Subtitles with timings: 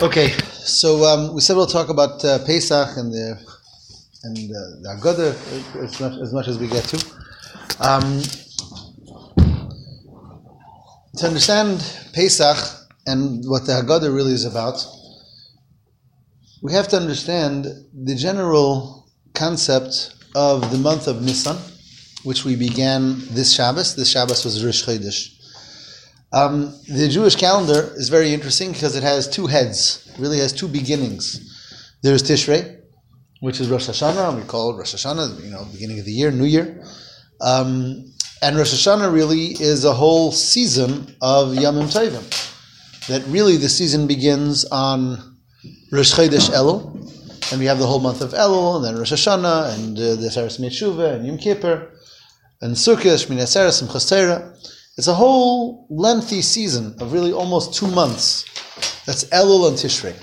[0.00, 3.38] Okay, so um, we said we'll talk about uh, Pesach and the
[4.24, 6.96] and uh, the Haggadah as much, as much as we get to.
[7.80, 8.22] Um,
[11.16, 11.80] to understand
[12.12, 12.56] Pesach
[13.06, 14.84] and what the Haggadah really is about,
[16.62, 21.56] we have to understand the general concept of the month of Nisan,
[22.24, 23.94] which we began this Shabbos.
[23.94, 25.41] This Shabbos was Rosh Chodesh.
[26.32, 30.68] Um, the Jewish calendar is very interesting because it has two heads, really has two
[30.68, 31.48] beginnings.
[32.02, 32.80] There's Tishrei,
[33.40, 36.30] which is Rosh Hashanah, we call it Rosh Hashanah, you know, beginning of the year,
[36.30, 36.82] New Year.
[37.40, 42.24] Um, and Rosh Hashanah really is a whole season of Yamim Tovim.
[43.08, 45.38] That really the season begins on
[45.90, 49.74] Rosh Chodesh Elul, and we have the whole month of Elul, and then Rosh Hashanah,
[49.74, 51.90] and uh, the Seres Metshuva, and Yom Kippur,
[52.62, 54.56] and Sukkot, Shmini Atzeres, and Chastera.
[54.98, 58.44] It's a whole lengthy season of really almost two months.
[59.06, 60.14] That's Elul and Tishrei.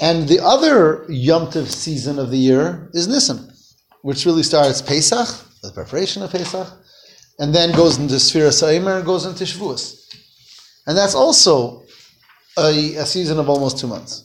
[0.00, 3.52] And the other Yom Tov season of the year is Nisan,
[4.02, 5.28] which really starts Pesach,
[5.62, 6.68] the preparation of Pesach,
[7.38, 10.00] and then goes into Sfira Sa'imer and goes into Shavuos.
[10.86, 11.84] And that's also
[12.58, 14.24] a, a season of almost two months.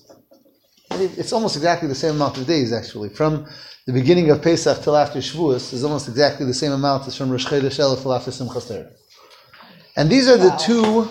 [0.91, 3.09] It's almost exactly the same amount of days, actually.
[3.09, 3.47] From
[3.85, 7.30] the beginning of Pesach till after Shavuos is almost exactly the same amount as from
[7.30, 8.89] Rosh Chodesh Elul till after Simchas Torah.
[9.95, 10.49] And these are wow.
[10.49, 11.05] the two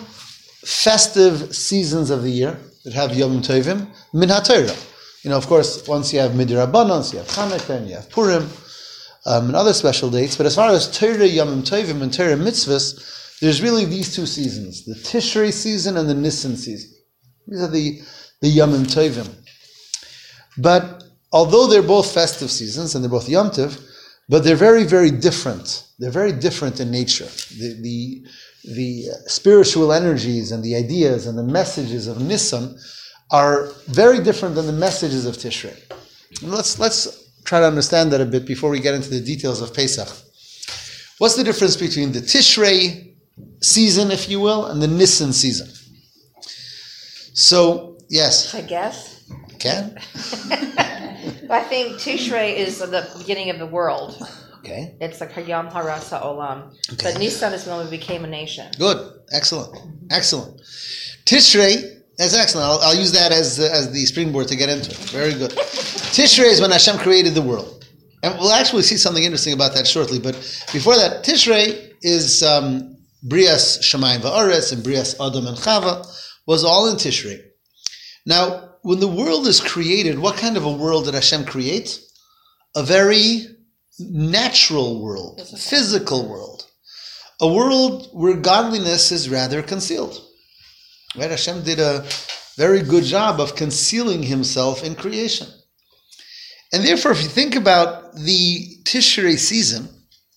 [0.64, 5.24] festive seasons of the year that have Yom Tovim, Min HaTorah.
[5.24, 8.48] You know, of course, once you have Midirabbanon, you have Chanukah, and you have Purim,
[9.26, 10.36] um, and other special dates.
[10.36, 14.84] But as far as Torah Yom Tovim and Torah mitzvahs, there's really these two seasons:
[14.84, 16.90] the Tishrei season and the Nisan season.
[17.46, 18.00] These are the
[18.40, 19.28] the Yom Tovim.
[20.56, 23.80] But although they're both festive seasons and they're both Yom Tov,
[24.28, 25.84] but they're very, very different.
[25.98, 27.28] They're very different in nature.
[27.56, 28.26] The, the,
[28.64, 32.78] the spiritual energies and the ideas and the messages of Nisan
[33.30, 35.76] are very different than the messages of Tishrei.
[36.42, 39.60] And let's, let's try to understand that a bit before we get into the details
[39.62, 40.08] of Pesach.
[41.18, 43.14] What's the difference between the Tishrei
[43.62, 45.68] season, if you will, and the Nisan season?
[47.34, 48.54] So, yes.
[48.54, 49.30] I guess.
[49.58, 49.98] Can?
[51.50, 54.16] I think Tishrei is the beginning of the world.
[54.58, 54.96] Okay.
[55.00, 56.74] It's like Hayom Haras Olam.
[56.92, 57.12] Okay.
[57.12, 58.70] But Nisan is when we became a nation.
[58.78, 59.20] Good.
[59.32, 59.76] Excellent.
[60.10, 60.60] Excellent.
[61.24, 62.66] Tishrei, that's excellent.
[62.66, 64.96] I'll, I'll use that as, uh, as the springboard to get into it.
[65.10, 65.50] Very good.
[66.16, 67.86] Tishrei is when Hashem created the world.
[68.22, 70.18] And we'll actually see something interesting about that shortly.
[70.18, 70.34] But
[70.72, 72.96] before that, Tishrei is um,
[73.26, 76.06] Brias Shemayim Va'aretz and Brias Adam and Chava
[76.46, 77.40] was all in Tishrei.
[78.26, 82.00] Now, when the world is created, what kind of a world did Hashem create?
[82.74, 83.44] A very
[83.98, 86.66] natural world, physical, physical world,
[87.38, 90.18] a world where godliness is rather concealed.
[91.18, 91.30] Right?
[91.30, 92.06] Hashem did a
[92.56, 95.48] very good job of concealing himself in creation.
[96.72, 99.86] And therefore, if you think about the Tishrei season,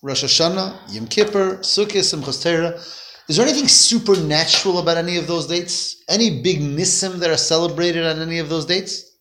[0.01, 2.77] Rosh Hashanah, Yom Kippur, Sukkot, Simchas Torah,
[3.31, 6.03] is there anything supernatural about any of those dates?
[6.09, 9.19] Any big nisim that are celebrated on any of those dates?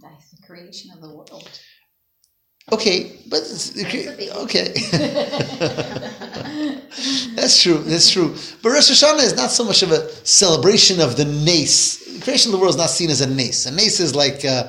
[0.00, 1.50] That's the creation of the world.
[2.70, 3.42] Okay, but
[4.44, 4.66] okay,
[7.34, 7.78] that's true.
[7.78, 8.36] That's true.
[8.62, 11.98] But Rosh Hashanah is not so much of a celebration of the nace.
[12.04, 13.66] The creation of the world is not seen as a nace.
[13.66, 14.44] A nace is like.
[14.44, 14.68] Uh,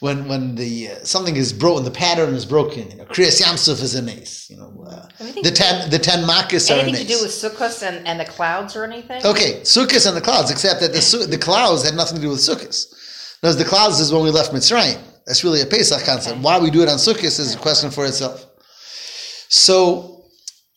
[0.00, 2.90] when when the uh, something is broken, the pattern is broken.
[2.90, 4.48] You know, Kriyas Yamsuf is an ace.
[4.48, 5.08] You know, uh,
[5.42, 8.24] the ten the ten makas are an Anything to do with Sukkot and, and the
[8.24, 9.24] clouds or anything?
[9.24, 12.38] Okay, Sukkot and the clouds, except that the the clouds had nothing to do with
[12.38, 12.94] Sukkot.
[13.40, 15.00] Because the clouds is when we left Mitzrayim.
[15.26, 16.36] That's really a Pesach concept.
[16.36, 16.40] Okay.
[16.40, 18.46] Why we do it on Sukkot is a question for itself.
[19.48, 20.24] So,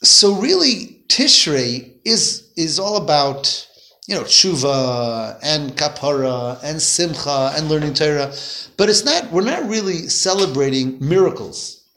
[0.03, 3.67] so really, Tishrei is is all about
[4.11, 8.35] you know, tshuva and kapara and simcha and learning Torah.
[8.75, 11.87] But it's not, we're not really celebrating miracles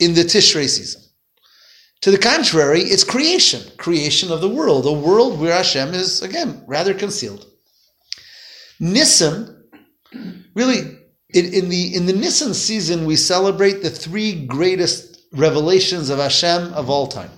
[0.00, 1.02] in the Tishrei season.
[2.00, 6.64] To the contrary, it's creation, creation of the world, a world where Hashem is, again,
[6.66, 7.44] rather concealed.
[8.80, 9.64] Nisan,
[10.54, 10.98] really,
[11.34, 16.72] in, in the in the Nisan season, we celebrate the three greatest revelations of Hashem
[16.72, 17.30] of all time,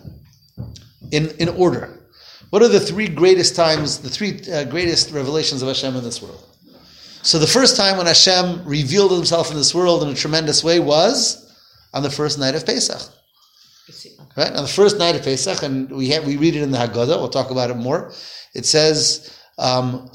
[1.11, 2.06] in, in order.
[2.51, 6.23] What are the three greatest times, the three uh, greatest revelations of Hashem in this
[6.23, 6.45] world?
[7.23, 10.79] So the first time when Hashem revealed himself in this world in a tremendous way
[10.79, 11.53] was
[11.93, 13.03] on the first night of Pesach.
[14.37, 14.53] Right?
[14.53, 17.19] On the first night of Pesach, and we have, we read it in the Haggadah,
[17.19, 18.13] we'll talk about it more.
[18.55, 20.09] It says, um,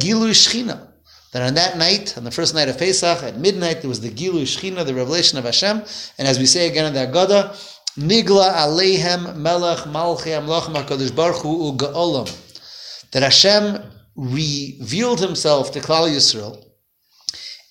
[0.00, 0.88] Gilui Shechina.
[1.32, 4.10] That on that night, on the first night of Pesach, at midnight, there was the
[4.10, 5.82] Gilui Shechina, the revelation of Hashem.
[6.18, 11.42] And as we say again in the Haggadah, Nigla Aleihem Melech Malchi Amlach Makadosh Baruch
[11.42, 12.30] Hu U'Ga'olam.
[13.12, 13.82] That Hashem
[14.16, 16.62] revealed himself to Klal Yisrael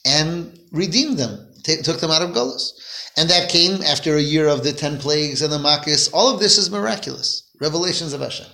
[0.04, 2.72] and redeemed them, t- took them out of Golos.
[3.18, 6.10] And that came after a year of the ten plagues and the Makis.
[6.12, 7.52] All of this is miraculous.
[7.62, 8.48] Revelations of Hashem.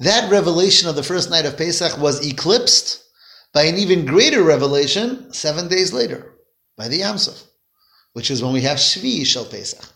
[0.00, 3.02] That revelation of the first night of Pesach was eclipsed
[3.52, 6.34] by an even greater revelation seven days later,
[6.76, 7.44] by the Yamsuf,
[8.12, 9.93] which is when we have Shvi Shel Pesach.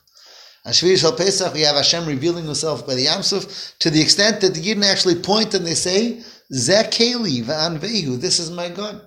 [0.65, 4.41] On Shvi Shel Pesach, we have Hashem revealing Himself by the Yamsuf to the extent
[4.41, 6.23] that the Yidden actually point and they say,
[6.53, 9.01] Zekeli v'anvehu, this is my God.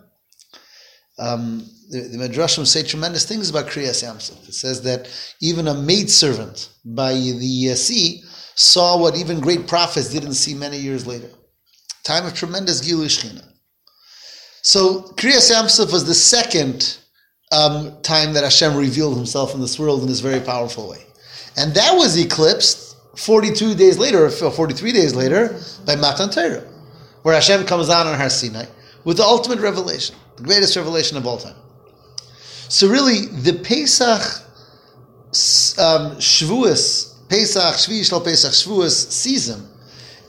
[1.20, 4.48] Um, the, the Midrashim say tremendous things about Kriyas Yamsuf.
[4.48, 5.10] It says that
[5.42, 8.24] even a maidservant by the uh, sea
[8.56, 11.30] saw what even great prophets didn't see many years later.
[12.04, 13.44] Time of tremendous Gilui Shechina.
[14.64, 16.98] So Kriyas Yamsuf was the second
[17.52, 21.04] um, time that Hashem revealed Himself in this world in this very powerful way,
[21.58, 26.66] and that was eclipsed 42 days later, or 43 days later, by Matan Torah,
[27.24, 28.66] where Hashem comes down on Har Sinai
[29.04, 31.56] with the ultimate revelation, the greatest revelation of all time.
[32.70, 34.22] So really, the Pesach
[35.78, 39.68] um, Shavuos, Pesach Shvi Shal Pesach Shavuos season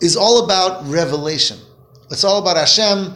[0.00, 1.58] is all about revelation.
[2.10, 3.14] It's all about Hashem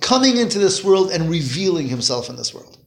[0.00, 2.78] coming into this world and revealing Himself in this world.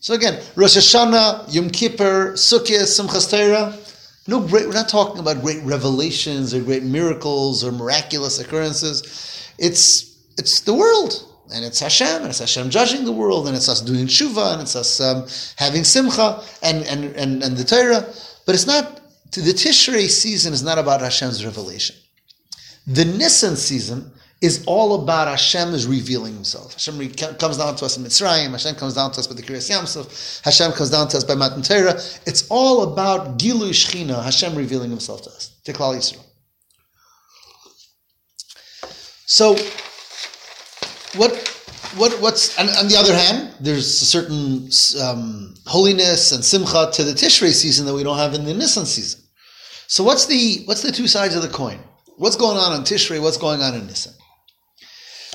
[0.00, 3.76] So again, Rosh Hashanah, Yom Kippur, Sukkot, Simchas Torah.
[4.26, 4.66] No great.
[4.66, 9.52] We're not talking about great revelations or great miracles or miraculous occurrences.
[9.58, 11.24] It's it's the world,
[11.54, 14.62] and it's Hashem, and it's Hashem judging the world, and it's us doing tshuva, and
[14.62, 15.26] it's us um,
[15.56, 18.04] having simcha, and, and and and the Torah.
[18.44, 19.00] But it's not.
[19.32, 21.96] The Tishrei season is not about Hashem's revelation.
[22.86, 26.74] The Nisan season is all about Hashem is revealing Himself.
[26.74, 28.50] Hashem re- comes down to us in Mitzrayim.
[28.50, 30.42] Hashem comes down to us by the Kriyas Yamsuf.
[30.44, 31.94] Hashem comes down to us by Matan Torah.
[32.26, 36.22] It's all about Gilui Shechina, Hashem revealing Himself to us, to Klal Yisrael.
[39.28, 39.54] So,
[41.18, 41.32] what,
[41.96, 44.68] what, what's and on the other hand, there's a certain
[45.02, 48.84] um, holiness and simcha to the Tishrei season that we don't have in the Nisan
[48.84, 49.22] season.
[49.88, 51.80] So, what's the what's the two sides of the coin?
[52.18, 53.20] What's going on in Tishrei?
[53.20, 54.12] What's going on in Nisan?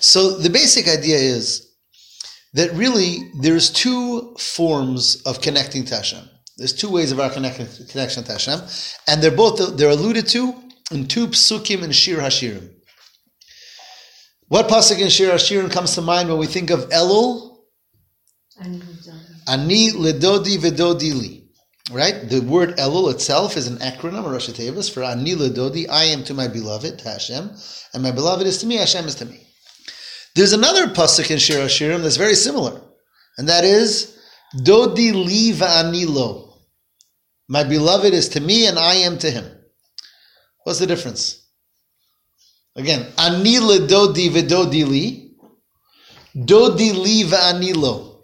[0.01, 1.71] So the basic idea is
[2.53, 6.27] that really there's two forms of connecting to Hashem.
[6.57, 8.61] There's two ways of our connection, connection to Hashem,
[9.07, 10.53] and they're both they're alluded to
[10.91, 12.69] in two psukim in Shir Hashirim.
[14.47, 17.59] What pasuk in Shir Hashirim comes to mind when we think of Elul?
[19.47, 21.47] Ani ledodi vedodi li.
[21.91, 22.27] Right?
[22.27, 26.23] The word Elul itself is an acronym, or Rosh Tevis, for Ani ledodi, I am
[26.25, 27.51] to my beloved, Hashem,
[27.93, 29.47] and my beloved is to me, Hashem is to me.
[30.35, 32.81] There's another pasuk in Shir Hashirim that's very similar,
[33.37, 34.17] and that is
[34.55, 36.49] Dodi li va'anilo.
[37.47, 39.45] My beloved is to me, and I am to him.
[40.63, 41.47] What's the difference?
[42.75, 45.33] Again, ani dodi v'dodi li,
[46.35, 48.23] dodi li va'anilo.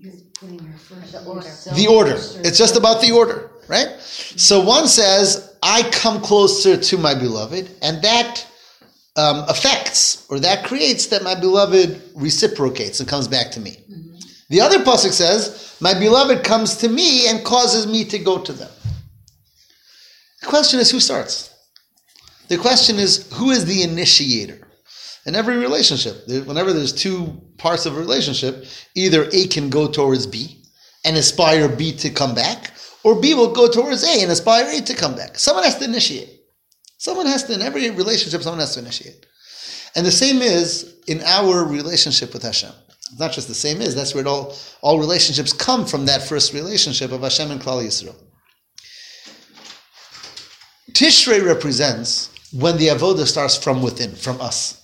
[0.00, 1.74] The order.
[1.74, 2.14] The order.
[2.46, 4.00] It's just about the order, right?
[4.00, 8.46] So one says, I come closer to my beloved, and that
[9.18, 13.72] um, affects or that creates that my beloved reciprocates and comes back to me.
[13.72, 14.16] Mm-hmm.
[14.48, 18.52] The other pasuk says, "My beloved comes to me and causes me to go to
[18.52, 18.70] them."
[20.40, 21.52] The question is, who starts?
[22.48, 24.66] The question is, who is the initiator?
[25.26, 30.26] In every relationship, whenever there's two parts of a relationship, either A can go towards
[30.26, 30.64] B
[31.04, 32.72] and aspire B to come back,
[33.04, 35.38] or B will go towards A and aspire A to come back.
[35.38, 36.37] Someone has to initiate.
[36.98, 39.26] Someone has to, in every relationship, someone has to initiate.
[39.96, 42.72] And the same is in our relationship with Hashem.
[42.88, 46.52] It's not just the same is, that's where all, all relationships come from that first
[46.52, 48.16] relationship of Hashem and Klal Yisrael.
[50.92, 54.82] Tishrei represents when the avodah starts from within, from us.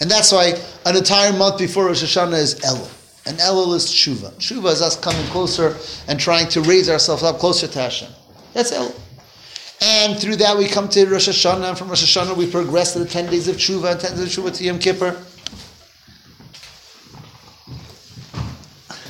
[0.00, 0.54] And that's why
[0.86, 2.90] an entire month before Rosh Hashanah is Elul.
[3.26, 4.32] And Elul is Tshuva.
[4.34, 5.76] Tshuva is us coming closer
[6.08, 8.10] and trying to raise ourselves up closer to Hashem.
[8.52, 8.94] That's Elul.
[9.80, 13.00] And through that we come to Rosh Hashanah, and from Rosh Hashanah we progress to
[13.00, 15.16] the 10 days of Tshuva, and 10 days of Tshuva to Yom Kippur.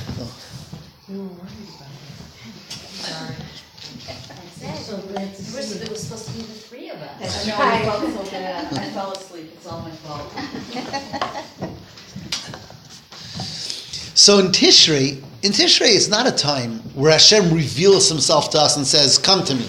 [0.06, 0.28] So.
[14.16, 18.76] So in Tishrei, in Tishrei, it's not a time where Hashem reveals Himself to us
[18.76, 19.68] and says, "Come to me."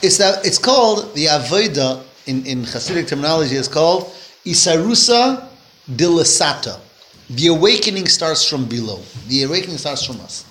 [0.00, 3.56] It's that it's called the avodah in in Hasidic terminology.
[3.56, 4.12] It's called
[4.44, 5.48] isarusa
[5.90, 6.78] dilasata.
[7.30, 9.00] The awakening starts from below.
[9.26, 10.44] The awakening starts from us,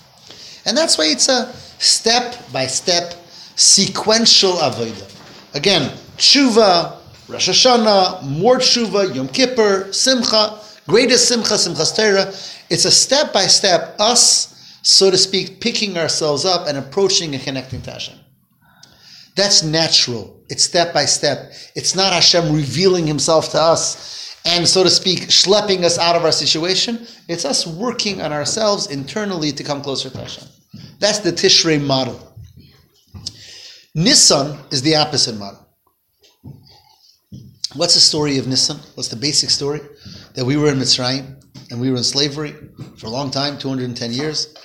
[0.66, 3.16] and that's why it's a step by step,
[3.56, 5.10] sequential avodah.
[5.56, 6.98] Again, tshuva,
[7.30, 12.34] Rosh Hashanah, more tshuva, Yom Kippur, Simcha, greatest Simcha, Simchas Torah.
[12.70, 17.44] It's a step by step, us, so to speak, picking ourselves up and approaching and
[17.44, 18.20] connecting to Hashem.
[19.38, 20.44] That's natural.
[20.50, 21.54] It's step by step.
[21.76, 26.26] It's not Hashem revealing Himself to us and, so to speak, schlepping us out of
[26.26, 27.06] our situation.
[27.30, 30.48] It's us working on ourselves internally to come closer to Hashem.
[31.00, 32.36] That's the Tishrei model.
[33.96, 35.68] Nissan is the opposite model.
[37.76, 38.80] What's the story of Nissan?
[38.96, 39.82] What's the basic story?
[40.34, 42.56] That we were in Mitzrayim and we were in slavery
[42.98, 44.56] for a long time, 210 years.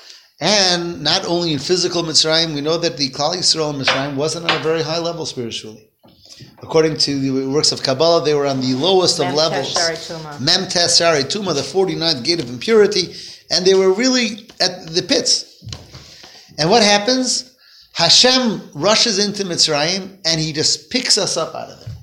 [0.42, 4.50] And not only in physical Mitzrayim, we know that the Klal Yisrael in Mitzrayim wasn't
[4.50, 5.88] on a very high level spiritually.
[6.60, 9.78] According to the works of Kabbalah, they were on the lowest of Mem levels.
[10.40, 13.14] Mem Tes Shari Tuma, the 49th gate of impurity,
[13.52, 15.64] and they were really at the pits.
[16.58, 17.56] And what happens?
[17.94, 21.94] Hashem rushes into Mitzrayim and he just picks us up out of there.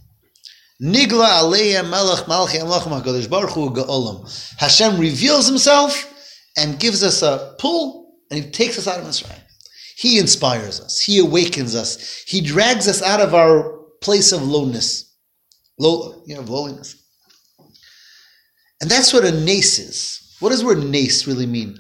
[0.82, 4.56] Nigla Aleya Melech Malchi Baruch Hu Ga'olam.
[4.58, 6.06] Hashem reveals himself
[6.58, 7.99] and gives us a pull
[8.30, 9.42] and he takes us out of Mitzrayim.
[9.96, 11.00] He inspires us.
[11.02, 12.24] He awakens us.
[12.26, 15.14] He drags us out of our place of lowness.
[15.78, 16.96] Low, you know, lowliness.
[18.82, 20.36] And that's what a nace is.
[20.40, 21.78] What does the word nace really mean?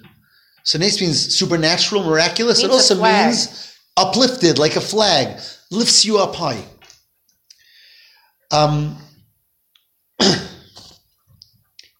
[0.63, 2.59] So nace means supernatural, miraculous.
[2.59, 5.39] It, Means also means uplifted, like a flag,
[5.71, 6.63] lifts you up high.
[8.51, 8.97] Um,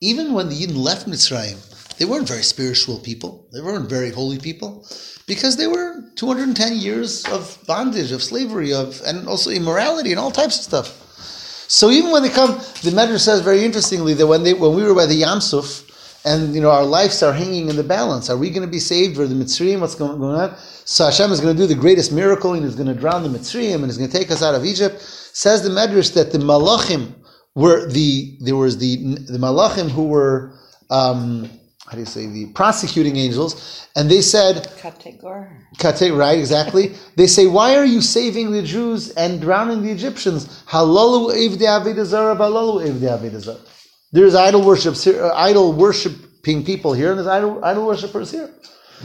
[0.01, 1.57] even when the Yidden left Mitzrayim,
[1.99, 3.47] they weren't very spiritual people.
[3.51, 4.87] They weren't very holy people
[5.27, 10.31] because they were 210 years of bondage, of slavery, of and also immorality and all
[10.31, 10.87] types of stuff.
[11.69, 14.83] So even when they come, the Medrash says very interestingly that when they when we
[14.83, 15.85] were by the Yamsuf,
[16.25, 18.29] and you know our lives are hanging in the balance.
[18.29, 19.81] Are we going to be saved or the Mitzrayim?
[19.81, 20.55] What's going, on?
[20.85, 23.29] So Hashem is going to do the greatest miracle and He's going to drown the
[23.29, 25.01] Mitzrayim and He's going to take us out of Egypt.
[25.01, 27.13] Says the Medrash that the Malachim
[27.55, 30.53] were the there was the the Malachim who were
[30.89, 31.49] um,
[31.89, 35.49] how do you say the prosecuting angels, and they said Kategor.
[35.79, 36.93] Kate, right, exactly.
[37.15, 40.63] They say, why are you saving the Jews and drowning the Egyptians?
[40.67, 43.59] Halalu evde avedazara, halalu evde avedazara.
[44.11, 48.53] There's idol worship, uh, idol worshiping people here, and there's idol, idol worshippers here.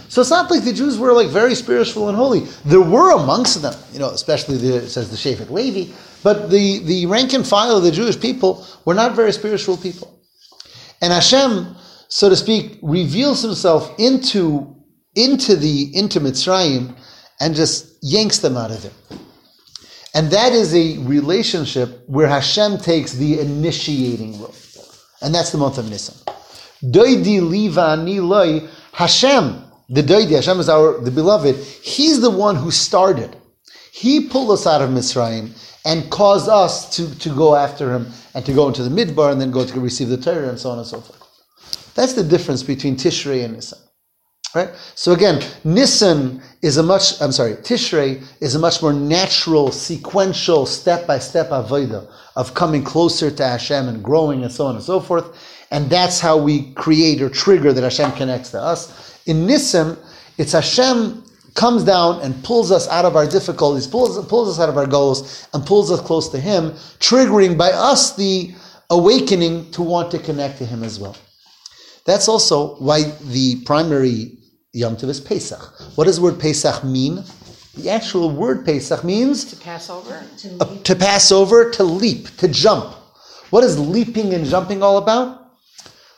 [0.09, 2.41] So it's not like the Jews were like very spiritual and holy.
[2.67, 5.91] There were amongst them, you know, especially the, says the Shevet Levi,
[6.23, 10.19] but the, the rank and file of the Jewish people were not very spiritual people.
[11.01, 11.77] And Hashem,
[12.15, 14.73] so to speak, reveals himself into,
[15.17, 16.95] into the into Mitzrayim
[17.41, 19.19] and just yanks them out of there.
[20.15, 24.55] And that is a relationship where Hashem takes the initiating role.
[25.23, 26.15] And that's the month of Nisan.
[26.85, 28.61] Doidi liva ani loi,
[28.93, 33.37] Hashem, the Doidi, Hashem is our the beloved, he's the one who started.
[33.91, 35.51] He pulled us out of Mitzrayim
[35.85, 39.41] and caused us to, to go after him and to go into the midbar and
[39.41, 41.24] then go to receive the Torah and so on and so forth.
[41.95, 43.79] That's the difference between Tishrei and Nisan.
[44.55, 44.71] Right?
[44.95, 50.65] So again, Nisan is a much, I'm sorry, Tishrei is a much more natural, sequential,
[50.65, 55.37] step-by-step avodah of coming closer to Hashem and growing and so on and so forth.
[55.73, 59.21] And that's how we create or trigger that Hashem connects to us.
[59.27, 59.97] In Nisan,
[60.39, 61.25] it's Hashem
[61.55, 64.87] comes down and pulls us out of our difficulties, pulls, pulls us out of our
[64.87, 66.71] goals, and pulls us close to Him,
[67.01, 68.55] triggering by us the
[68.91, 71.17] awakening to want to connect to Him as well.
[72.05, 74.39] That's also why the primary
[74.73, 75.61] Yom Tov is Pesach.
[75.97, 77.25] What does the word Pesach mean?
[77.77, 80.23] The actual word Pesach means To pass over?
[80.61, 82.95] uh, to pass over, to leap, to jump.
[83.51, 85.41] What is leaping and jumping all about?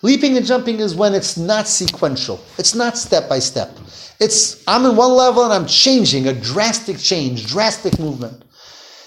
[0.02, 2.40] Leaping and jumping is when it's not sequential.
[2.58, 3.76] It's not step by step.
[4.20, 8.44] It's I'm in one level and I'm changing, a drastic change, drastic movement.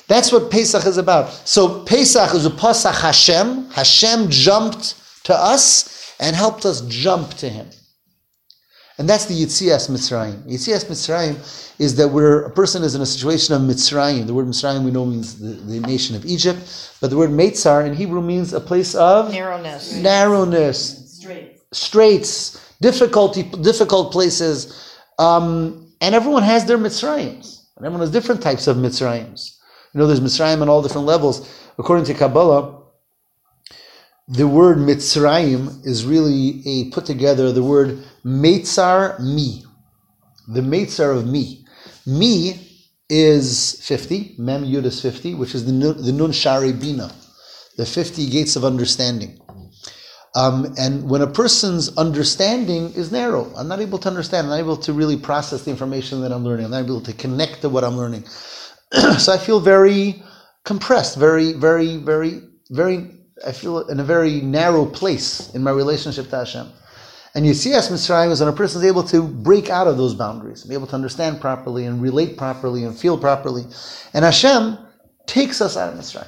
[0.07, 1.29] That's what Pesach is about.
[1.47, 3.69] So Pesach is a Pasach Hashem.
[3.71, 4.95] Hashem jumped
[5.25, 7.67] to us and helped us jump to Him.
[8.97, 10.43] And that's the Yitzias Mitzrayim.
[10.43, 11.35] Yitzias Mitzrayim
[11.79, 14.27] is that where a person is in a situation of Mitzrayim.
[14.27, 16.59] The word Mitzrayim we know means the, the nation of Egypt,
[16.99, 19.95] but the word Meitzar in Hebrew means a place of Narrowness.
[19.95, 21.61] narrowness, Strait.
[21.71, 24.93] straits, difficulty, difficult places.
[25.17, 27.61] Um, and everyone has their Mitzrayims.
[27.77, 29.57] And everyone has different types of Mitzrayims.
[29.93, 31.49] You know, there's Mitzrayim on all different levels.
[31.77, 32.78] According to Kabbalah,
[34.29, 39.63] the word Mitzrayim is really a put together the word Meitzar Mi.
[40.47, 41.65] The Meitzar of Mi.
[42.05, 42.69] Mi
[43.09, 47.11] is 50, Mem Yud is 50, which is the, the Nun Shari Bina,
[47.77, 49.39] the 50 gates of understanding.
[50.35, 54.59] Um, and when a person's understanding is narrow, I'm not able to understand, I'm not
[54.59, 57.69] able to really process the information that I'm learning, I'm not able to connect to
[57.69, 58.25] what I'm learning.
[59.17, 60.21] so I feel very
[60.65, 63.18] compressed, very, very, very, very.
[63.45, 66.69] I feel in a very narrow place in my relationship to Hashem.
[67.35, 69.97] And you see, as Mitzrayim is when a person is able to break out of
[69.97, 73.65] those boundaries, be able to understand properly and relate properly and feel properly.
[74.13, 74.77] And Hashem
[75.27, 76.27] takes us out of Mitzrayim.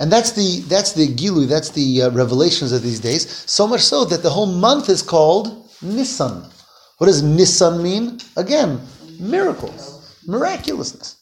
[0.00, 3.28] And that's the that's the gilu, that's the uh, revelations of these days.
[3.50, 6.50] So much so that the whole month is called Nissan.
[6.98, 8.18] What does Nissan mean?
[8.36, 8.80] Again,
[9.18, 11.16] miracles, miraculousness.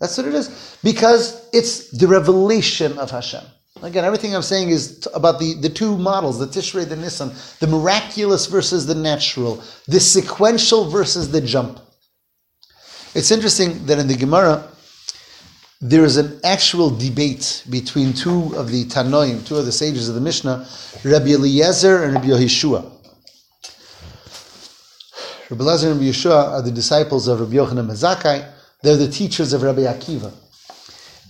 [0.00, 0.78] That's what it is.
[0.82, 3.44] Because it's the revelation of Hashem.
[3.84, 7.58] Again, everything I'm saying is t- about the, the two models, the Tishrei, the Nissan,
[7.58, 11.78] the miraculous versus the natural, the sequential versus the jump.
[13.14, 14.66] It's interesting that in the Gemara,
[15.82, 20.14] there is an actual debate between two of the Tanoim, two of the sages of
[20.14, 20.66] the Mishnah,
[21.04, 22.90] Rabbi Eliezer and Rabbi Yehoshua.
[25.50, 28.50] Rabbi Eliezer and Rabbi Yehoshua are the disciples of Rabbi Yochanan ben Zakkai.
[28.82, 30.32] They're the teachers of Rabbi Akiva.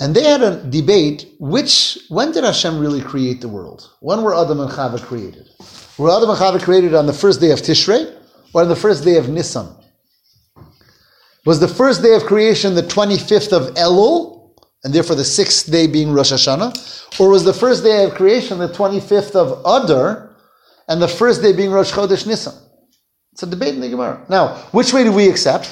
[0.00, 3.90] And they had a debate, which, when did Hashem really create the world?
[4.00, 5.48] When were Adam and Chava created?
[5.98, 8.12] Were Adam and Chava created on the first day of Tishrei
[8.52, 9.72] or on the first day of Nisan?
[11.46, 15.86] Was the first day of creation the 25th of Elul, and therefore the sixth day
[15.86, 17.20] being Rosh Hashanah?
[17.20, 20.34] Or was the first day of creation the 25th of Adar,
[20.88, 22.54] and the first day being Rosh Chodesh Nisan?
[23.32, 24.24] It's a debate in the Gemara.
[24.28, 25.66] Now, which way do we accept?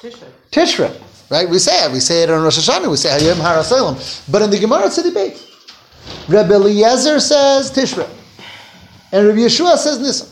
[0.00, 0.28] Tishrei.
[0.50, 1.48] Tishrei, right?
[1.48, 1.92] We say it.
[1.92, 2.90] We say it on Rosh Hashanah.
[2.90, 3.62] We say Hayom Har
[4.30, 5.42] But in the Gemara, it's a debate.
[6.28, 8.08] Rabbi Eliezer says Tishrei,
[9.12, 10.28] and Rabbi Yehoshua says Nisan.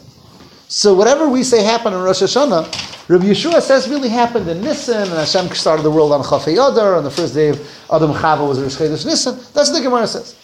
[0.68, 5.02] So whatever we say happened in Rosh Hashanah, Rabbi Yehoshua says really happened in Nisan,
[5.02, 7.60] and Hashem started the world on Chafei on the first day of
[7.92, 9.36] Adam Chava was Rosh Chodesh Nisan.
[9.52, 10.36] That's what the Gemara says.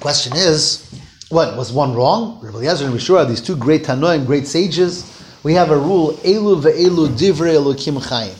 [0.00, 0.88] Question is,
[1.28, 2.40] what was one wrong?
[2.42, 5.21] Rabbi Eliezer and Yehoshua, these two great Tanoim, great sages.
[5.42, 8.38] We have a rule: Elu ve'elu divrei Elokim chayim.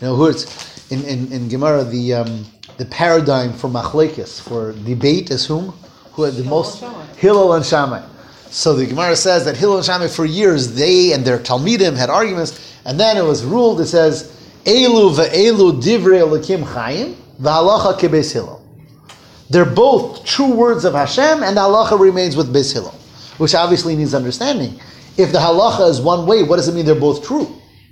[0.00, 2.44] You know, who it's in, in, in Gemara the um,
[2.76, 5.72] the paradigm for machlekes for debate is whom
[6.12, 6.84] who had the most
[7.16, 8.02] Hillel and Shammai.
[8.50, 12.10] So the Gemara says that Hillel and Shammai for years they and their talmidim had
[12.10, 13.80] arguments, and then it was ruled.
[13.80, 14.30] It says
[14.64, 18.60] Elu ve'elu divrei Elokim chayim v'halacha kebeis Hillel.
[19.48, 22.94] They're both true words of Hashem, and the halacha remains with Beis Hillel,
[23.38, 24.80] which obviously needs understanding.
[25.16, 27.46] If the halacha is one way, what does it mean they're both true?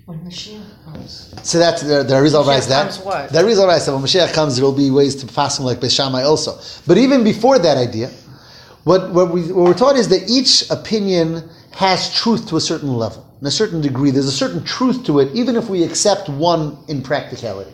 [0.06, 1.34] When Mashiach comes.
[1.42, 2.94] So that's the, the Arizal writes that.
[2.96, 3.30] what?
[3.30, 5.78] The Arizal writes that when Mashiach comes, there will be ways to pass him like
[5.78, 6.58] Beis Shammai also.
[6.86, 8.10] But even before that idea,
[8.84, 12.92] what, what, we, what we're taught is that each opinion has truth to a certain
[12.94, 14.10] level, in a certain degree.
[14.10, 17.72] There's a certain truth to it, even if we accept one in practicality.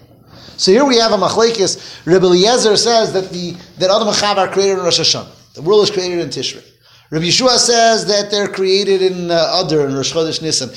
[0.58, 2.04] So here we have a machlekes.
[2.04, 5.54] Rabbi Eliezer says that the that Adam and Chava are created in Rosh Hashanah.
[5.54, 6.64] The world is created in Tishrei.
[7.10, 10.68] Rabbi Yehoshua says that they're created in uh, Adar and Rosh Chodesh Nisan.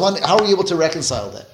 [0.00, 0.16] One?
[0.22, 1.46] How are we able to reconcile that?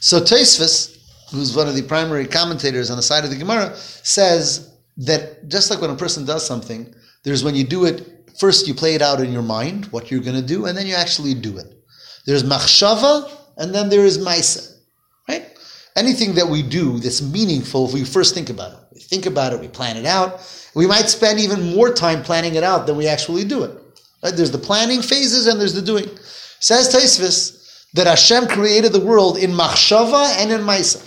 [0.00, 0.96] So Tosfos,
[1.30, 5.70] who's one of the primary commentators on the side of the Gemara, says that just
[5.70, 6.94] like when a person does something,
[7.24, 10.20] there's when you do it first, you play it out in your mind what you're
[10.20, 11.66] going to do, and then you actually do it.
[12.26, 14.73] There's machshava, and then there is maisa.
[15.96, 19.52] Anything that we do that's meaningful, if we first think about it, we think about
[19.52, 20.40] it, we plan it out.
[20.74, 23.78] We might spend even more time planning it out than we actually do it.
[24.22, 24.34] Right?
[24.34, 26.08] There's the planning phases and there's the doing.
[26.58, 31.06] Says Tosfos that Hashem created the world in machshava and in maisa.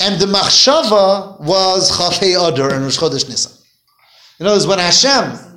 [0.00, 3.52] And the machshava was chafei adar and Rosh Chodesh Nisan.
[4.38, 5.56] In other words, when Hashem,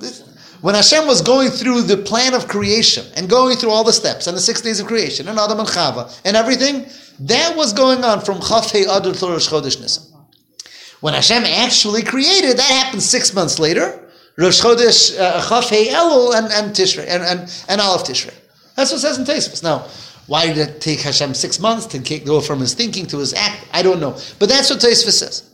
[0.64, 4.26] when Hashem was going through the plan of creation and going through all the steps
[4.26, 6.86] and the six days of creation and Adam and Chava and everything,
[7.20, 10.04] that was going on from Chafei Adar to Rosh Chodesh Nisan.
[11.02, 14.08] When Hashem actually created, that happened six months later.
[14.38, 18.32] Rosh Chodesh uh, Chafei Elul and, and Tishrei and, and, and Aleph Tishrei.
[18.74, 19.62] That's what it says in Tosfos.
[19.62, 19.86] Now,
[20.28, 23.68] why did it take Hashem six months to go from his thinking to his act?
[23.74, 24.12] I don't know.
[24.38, 25.53] But that's what Tosfos says.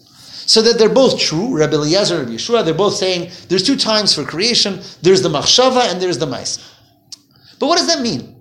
[0.51, 4.13] So that they're both true, Rabbi Eliezer and Yehoshua, they're both saying there's two times
[4.13, 6.59] for creation, there's the machshava and there's the mais.
[7.61, 8.35] But what does that mean?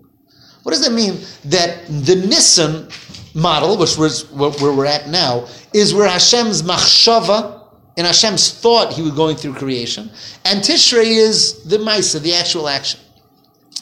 [0.64, 2.92] What does that mean that the Nissan
[3.36, 7.62] model, which was where we're at now, is where Hashem's machshava,
[7.96, 10.10] in Hashem's thought he was going through creation,
[10.46, 13.00] and Tishrei is the Maisa, the actual action.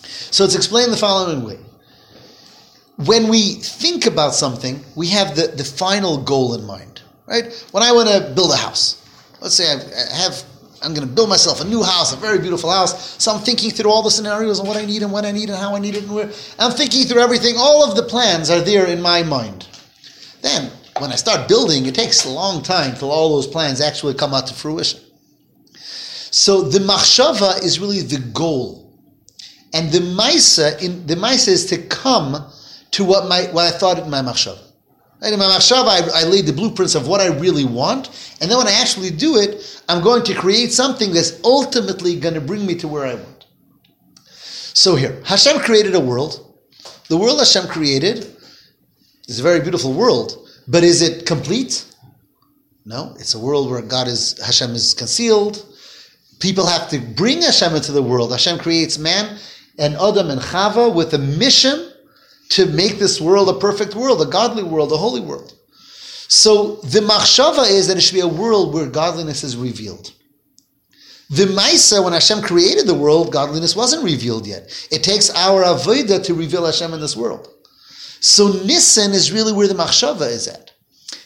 [0.04, 1.60] So it's explained the following way.
[2.98, 6.97] When we think about something, we have the, the final goal in mind,
[7.28, 7.68] right?
[7.72, 9.06] When I want to build a house,
[9.42, 10.44] let's say I have,
[10.82, 13.22] I'm going to build myself a new house, a very beautiful house.
[13.22, 15.50] So I'm thinking through all the scenarios and what I need and when I need
[15.50, 16.32] and how I need it and where.
[16.60, 17.56] I'm thinking through everything.
[17.58, 19.68] All of the plans are there in my mind.
[20.42, 24.16] Then, when I start building, it takes a long time till all those plans actually
[24.16, 25.00] come out to fruition.
[26.32, 28.88] So the machshava is really the goal.
[29.74, 32.52] and the Maisa, in the Maisa is to come
[32.92, 34.58] to what my what I thought in my machshav.
[35.22, 35.34] Right?
[35.34, 38.58] In my machshav, I, I laid the blueprints of what I really want, and then
[38.58, 42.66] when I actually do it, I'm going to create something that's ultimately going to bring
[42.66, 43.46] me to where I want.
[44.26, 46.56] So here, Hashem created a world.
[47.10, 48.36] The world Hashem created
[49.28, 51.86] is a very beautiful world, but is it complete?
[52.86, 55.66] No, it's a world where God is Hashem is concealed.
[56.40, 58.32] People have to bring Hashem into the world.
[58.32, 59.40] Hashem creates man
[59.80, 61.87] and Adam and Chava with a mission
[62.50, 65.54] to make this world a perfect world, a godly world, a holy world.
[66.30, 70.14] So the machshava is that it should be a world where godliness is revealed.
[71.30, 74.88] The Maisa, when Hashem created the world, godliness wasn't revealed yet.
[74.92, 77.50] It takes our avodah to reveal Hashem in this world.
[78.22, 80.72] So Nissen is really where the machshava is at.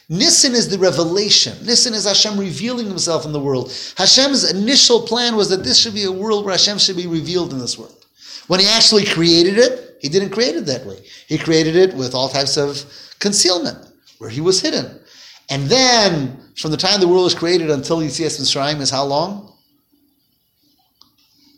[0.09, 1.65] Nissen is the revelation.
[1.65, 3.71] Nissen is Hashem revealing Himself in the world.
[3.95, 7.53] Hashem's initial plan was that this should be a world where Hashem should be revealed
[7.53, 8.05] in this world.
[8.47, 10.97] When He actually created it, He didn't create it that way.
[11.27, 12.83] He created it with all types of
[13.19, 13.77] concealment,
[14.17, 14.99] where He was hidden.
[15.51, 19.53] And then, from the time the world was created until Yitzias Mitzrayim is how long?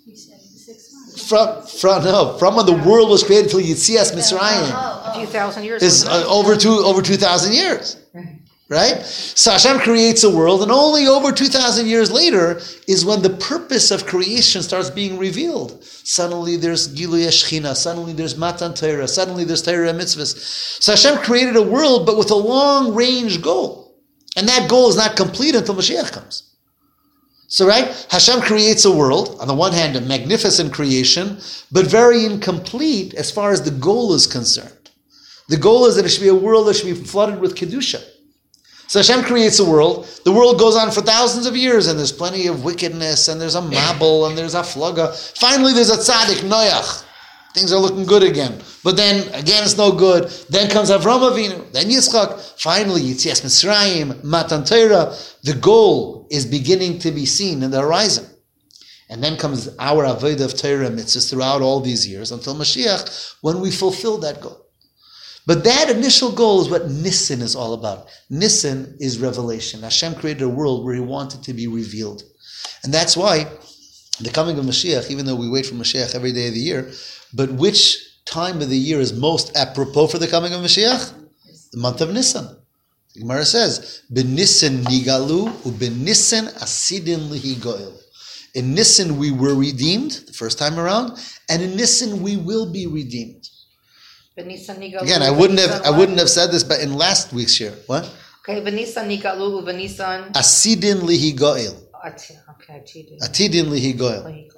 [0.05, 1.29] You said six months.
[1.29, 4.67] From, from no, from when the world was created till Yitzias Mitzrayim.
[4.71, 5.81] A few thousand years.
[5.81, 7.95] is uh, over two over two thousand years,
[8.73, 9.05] right?
[9.05, 13.29] So Hashem creates a world, and only over two thousand years later is when the
[13.29, 15.83] purpose of creation starts being revealed.
[15.83, 20.35] Suddenly there's Gilui Shechina, suddenly there's Matan Torah, suddenly there's Torah mitzvahs.
[20.81, 23.95] So Hashem created a world, but with a long range goal,
[24.35, 26.49] and that goal is not complete until Mashiach comes.
[27.47, 31.37] So, right, Hashem creates a world, on the one hand, a magnificent creation,
[31.71, 34.89] but very incomplete as far as the goal is concerned.
[35.49, 38.03] The goal is that it should be a world that should be flooded with Kedusha.
[38.93, 40.05] So Hashem creates a world.
[40.23, 43.55] The world goes on for thousands of years, and there's plenty of wickedness, and there's
[43.55, 45.11] a Mabul, and there's a Flaga.
[45.13, 47.03] Finally, there's a Tzaddik, Noach.
[47.55, 48.61] Things are looking good again.
[48.83, 50.25] But then, again, it's no good.
[50.47, 52.61] Then comes Avram Avinu, then Yitzchak.
[52.61, 55.17] Finally, Yitzias Mitzrayim, Matan Torah.
[55.41, 58.27] The goal is beginning to be seen in the horizon.
[59.09, 63.59] And then comes our Avodah of Torah mitzvahs throughout all these years until Mashiach, when
[63.59, 64.62] we fulfill that goal.
[65.45, 68.07] But that initial goal is what Nissen is all about.
[68.29, 69.81] Nissen is revelation.
[69.81, 72.23] Hashem created a world where He wanted to be revealed.
[72.83, 73.47] And that's why
[74.19, 76.91] the coming of Mashiach, even though we wait for Mashiach every day of the year,
[77.33, 81.13] but which time of the year is most apropos for the coming of Mashiach?
[81.71, 82.47] The month of Nisan.
[83.13, 87.93] The Gemara says, "Benissen nigalu ubenissen asidin lihigoil."
[88.53, 91.17] In Nisan we were redeemed the first time around,
[91.49, 93.49] and in Nisan we will be redeemed.
[94.35, 98.09] Again, I wouldn't have I wouldn't have said this, but in last week's year, what
[98.47, 100.31] Okay, Benisan Nigalu, Benisan.
[100.33, 102.81] asidin lihigoil, Ati- Okay,
[103.21, 103.67] Atidin.
[103.67, 104.23] lihigoil.
[104.23, 104.49] Like.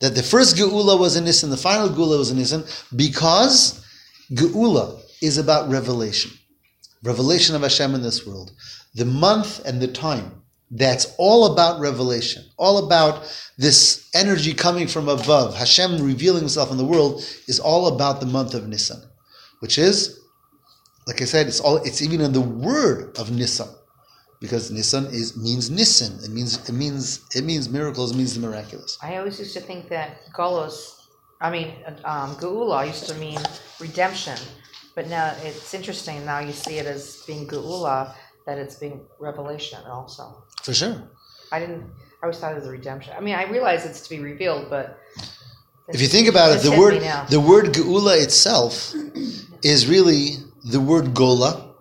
[0.00, 2.64] That the first geula was in Nisan, the final geula was in Nisan,
[2.94, 3.84] because
[4.32, 6.30] geula is about revelation,
[7.02, 8.52] revelation of Hashem in this world.
[8.94, 13.24] The month and the time that's all about revelation, all about
[13.56, 15.56] this energy coming from above.
[15.56, 19.02] Hashem revealing Himself in the world is all about the month of Nisan,
[19.60, 20.20] which is,
[21.06, 21.76] like I said, it's all.
[21.78, 23.68] It's even in the word of Nisan,
[24.40, 26.18] because Nisan is means Nisan.
[26.24, 28.12] It means it means it means miracles.
[28.12, 28.98] It means the miraculous.
[29.02, 30.96] I always used to think that Golos,
[31.40, 31.72] I mean,
[32.04, 33.38] um, Geula used to mean
[33.80, 34.38] redemption.
[34.94, 36.24] But now it's interesting.
[36.26, 38.14] Now you see it as being Geula,
[38.46, 40.42] that it's being revelation also.
[40.64, 40.96] For sure.
[41.52, 41.84] I didn't,
[42.20, 43.14] I always thought it was a redemption.
[43.16, 44.98] I mean, I realize it's to be revealed, but.
[45.88, 48.92] If you think about it, the word the word geula itself
[49.62, 51.74] is really the word gola,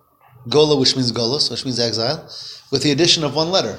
[0.50, 2.30] gola, which means golos, which means exile,
[2.72, 3.78] with the addition of one letter,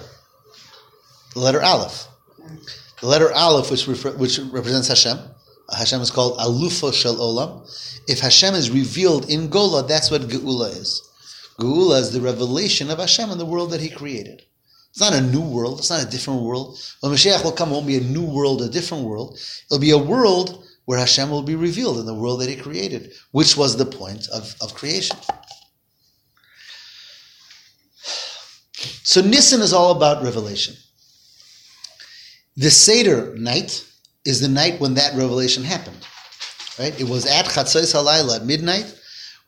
[1.35, 2.07] the letter aleph.
[3.01, 5.19] The letter aleph, which refer, which represents Hashem.
[5.71, 7.69] Hashem is called alufa shel olam.
[8.09, 11.03] If Hashem is revealed in gola, that's what geula is.
[11.61, 14.43] Geula is the revelation of Hashem in the world that He created.
[14.91, 15.79] It's not a new world.
[15.79, 16.79] It's not a different world.
[17.01, 19.39] When Mashiach will come, it won't be a new world, a different world.
[19.67, 23.12] It'll be a world where Hashem will be revealed in the world that He created,
[23.33, 25.18] which was the point of, of creation.
[28.72, 30.77] So Nisan is all about revelation.
[32.57, 33.85] The Seder night
[34.24, 36.07] is the night when that revelation happened.
[36.79, 36.98] Right?
[36.98, 38.90] It was at Chatzos Halayla at midnight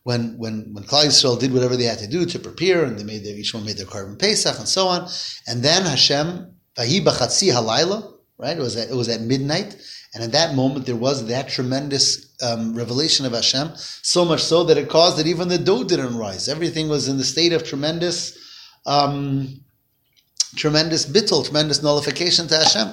[0.02, 3.04] when when when Klal Yisrael did whatever they had to do to prepare, and they
[3.04, 5.08] made their each one made their korban pesach and so on,
[5.46, 8.58] and then Hashem vahi halayla, right?
[8.58, 9.80] It was at, it was at midnight,
[10.14, 14.64] and at that moment there was that tremendous um, revelation of Hashem, so much so
[14.64, 16.48] that it caused that even the dough didn't rise.
[16.48, 18.36] Everything was in the state of tremendous,
[18.86, 19.60] um,
[20.56, 22.88] tremendous bittul, tremendous nullification to Hashem.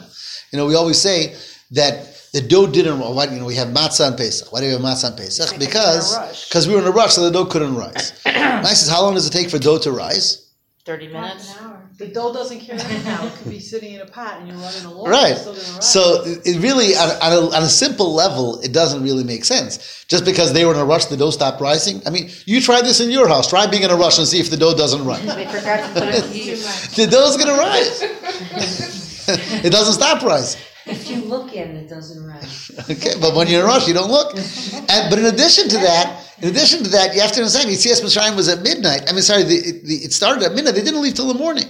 [0.52, 1.36] You know, we always say
[1.72, 3.00] that the dough didn't.
[3.00, 4.52] Why you know we have matzah on Pesach?
[4.52, 5.58] Why do we have matzah on Pesach?
[5.58, 6.50] Because they're in a rush.
[6.50, 8.14] because we were in a rush, so the dough couldn't rise.
[8.26, 10.52] Nice is how long does it take for dough to rise?
[10.86, 11.58] Thirty Half minutes.
[12.00, 12.08] An hour.
[12.08, 13.26] The dough doesn't care anyhow.
[13.26, 15.10] It could be sitting in a pot and you're running along.
[15.10, 15.32] Right.
[15.32, 15.56] It's still.
[15.82, 19.46] So it it really, on, on, a, on a simple level, it doesn't really make
[19.46, 20.06] sense.
[20.08, 22.02] Just because they were in a rush, the dough stopped rising.
[22.06, 23.50] I mean, you try this in your house.
[23.50, 25.26] Try being in a rush and see if the dough doesn't run.
[25.26, 26.96] They forgot to put it in yeast.
[26.96, 28.02] the dough's gonna rise.
[29.66, 30.62] it doesn't stop rising.
[30.86, 32.72] If you look in, it doesn't rise.
[32.90, 34.34] Okay, but when you're in a rush, you don't look.
[34.36, 37.70] And but in addition to that, in addition to that, you have to understand.
[37.70, 39.10] Yitzias Mitzrayim was at midnight.
[39.10, 40.76] I mean, sorry, the, it, the, it started at midnight.
[40.76, 41.66] They didn't leave till the morning.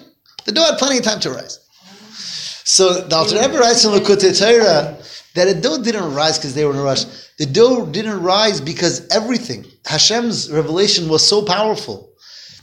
[0.47, 1.60] The dough had plenty of time to rise.
[2.63, 4.97] So the Alter Rebbe writes in Likutei Torah
[5.36, 7.03] that the dough didn't rise because they were in a rush.
[7.38, 12.10] The dough didn't rise because everything Hashem's revelation was so powerful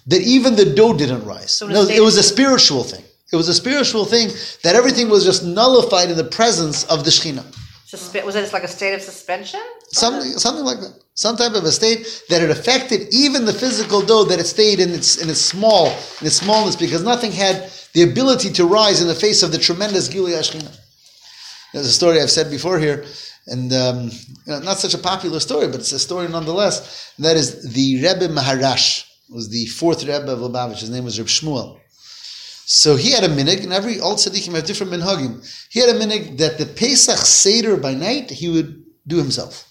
[0.07, 1.51] that even the dough didn't rise.
[1.51, 3.05] So no, it was a spiritual thing.
[3.33, 4.29] It was a spiritual thing
[4.63, 7.45] that everything was just nullified in the presence of the Shekhinah.
[7.95, 9.61] Suspe- was it like a state of suspension?
[9.91, 10.99] Something, something like that.
[11.15, 14.81] Some type of a state that it affected even the physical dough that it stayed
[14.81, 15.87] in its in its small
[16.21, 19.59] in its smallness because nothing had the ability to rise in the face of the
[19.59, 20.77] tremendous Gilui Shechina.
[21.73, 23.05] There's a story I've said before here,
[23.47, 24.11] and um,
[24.47, 27.13] you know, not such a popular story, but it's a story nonetheless.
[27.21, 30.81] That is the Rebbe Maharash was the fourth Rebbe of Lubavitch.
[30.81, 31.79] His name was Reb Shmuel.
[32.67, 35.45] So he had a minhag, and every all tzaddikim have different minhagim.
[35.71, 39.69] He had a minhag that the Pesach Seder by night he would do himself.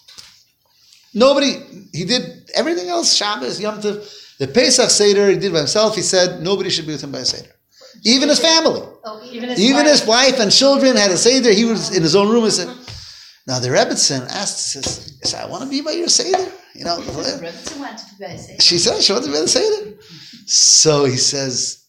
[1.13, 1.53] Nobody,
[1.91, 4.37] he did everything else, Shabbos, Yom Tov.
[4.39, 5.95] The Pesach Seder he did by himself.
[5.95, 7.49] He said nobody should be with him by a Seder.
[8.03, 8.81] Even his family.
[9.05, 9.87] Oh, even his Even wife.
[9.87, 11.51] his wife and children had a Seder.
[11.51, 12.67] He was in his own room and said,
[13.47, 16.51] now the Rebbitzin asked, says, I want to be by your Seder.
[16.73, 18.61] You know, Rebbitzin wanted to be by Seder.
[18.61, 19.97] she said she wanted to be by the Seder.
[20.45, 21.82] So he says,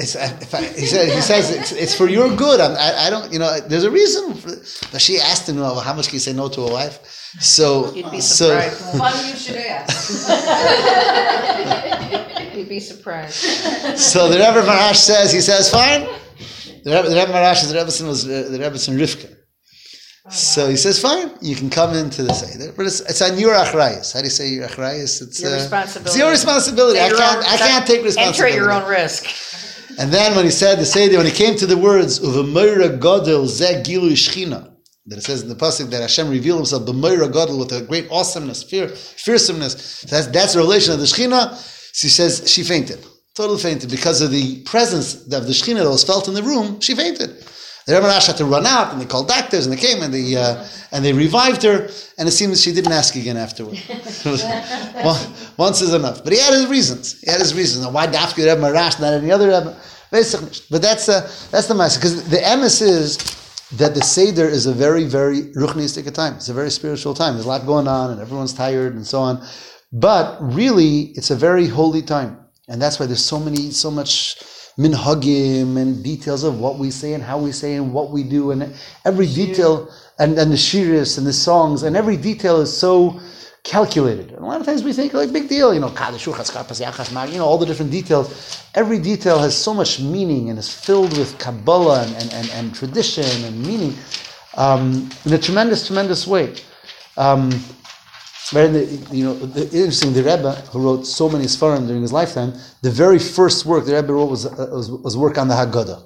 [0.00, 2.60] it's, if I, he said, he says it's, it's for your good.
[2.60, 4.34] I'm, I, I don't, you know, there's a reason.
[4.34, 4.50] For,
[4.92, 6.98] but she asked him, well, how much can you say no to a wife?
[7.40, 8.98] So, You'd be so, surprised.
[8.98, 10.28] Funny you should ask.
[12.56, 13.34] You'd be surprised.
[13.98, 16.06] so the Rebbe Maharash says, he says, fine.
[16.84, 19.30] The Rebbe, the Rebbe Maharash, the Rebbetzin was uh, the Rebbetzin Rivka.
[20.30, 23.52] So he says, fine, you can come into the Seder, but it's, it's on your
[23.52, 24.14] achrayas.
[24.14, 25.20] How do you say your achrayas?
[25.20, 26.08] It's Your uh, responsibility.
[26.08, 26.98] It's your responsibility.
[27.00, 28.52] I can't, own- I can't take Enter responsibility.
[28.56, 29.26] at your own risk.
[29.98, 33.46] And then when he said the Seder, when he came to the words "Uvemoira Godel
[33.46, 34.70] Ze Gilui Shechina,"
[35.06, 38.08] that it says in the pasuk that Hashem revealed Himself b'moira Godel with a great
[38.10, 39.78] awesomeness, fear, fearsomeness.
[39.78, 41.56] So that's that's the relation of the Shchina.
[41.94, 43.04] She says she fainted,
[43.34, 46.80] totally fainted because of the presence of the Shchina that was felt in the room.
[46.80, 47.44] She fainted.
[47.86, 50.12] The Rebbe Rash had to run out, and they called doctors, and they came, and
[50.12, 51.88] they uh, and they revived her.
[52.16, 53.76] And it seems she didn't ask again afterward.
[55.02, 56.24] One- Once is enough.
[56.24, 57.20] But he had his reasons.
[57.20, 57.84] He had his reasons.
[57.84, 59.76] Now, why Dafka Rebbe Maharash, not any other Rebbe?
[60.10, 61.20] But that's uh,
[61.50, 62.00] that's the message.
[62.00, 63.18] Because the emes is
[63.72, 66.34] that the Seder is a very, very ruchnistic time.
[66.36, 67.34] It's a very spiritual time.
[67.34, 69.44] There's a lot going on, and everyone's tired, and so on.
[69.92, 74.36] But really, it's a very holy time, and that's why there's so many, so much
[74.78, 78.50] minhagim and details of what we say and how we say and what we do,
[78.50, 83.20] and every detail, and, and the shiris and the songs, and every detail is so
[83.64, 84.30] calculated.
[84.30, 87.12] And a lot of times we think like big deal, you know, Kadesh, Urchatz, Yachatz,
[87.12, 88.62] Mag, you know, all the different details.
[88.74, 92.74] Every detail has so much meaning and is filled with Kabbalah and, and, and, and
[92.74, 93.94] tradition and meaning
[94.56, 96.54] um, in a tremendous, tremendous way.
[97.16, 97.50] Um,
[98.54, 102.54] the, you know, the, interesting, the Rebbe, who wrote so many Sfarim during his lifetime,
[102.82, 106.02] the very first work the Rebbe wrote was, uh, was, was work on the Haggadah.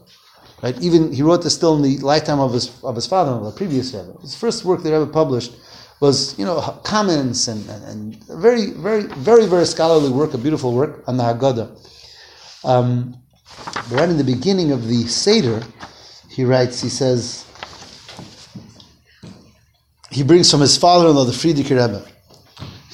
[0.62, 0.80] Right?
[0.82, 3.52] Even he wrote this still in the lifetime of his of his father, of the
[3.52, 4.18] previous Rebbe.
[4.22, 5.52] His first work the Rebbe published
[6.00, 10.72] was, you know, comments and, and, and very, very, very, very scholarly work, a beautiful
[10.72, 11.68] work on the Haggadah.
[12.64, 13.16] Um,
[13.90, 15.62] right in the beginning of the Seder,
[16.28, 17.44] he writes, he says,
[20.10, 22.06] he brings from his father-in-law, the Frierdiker Rebbe.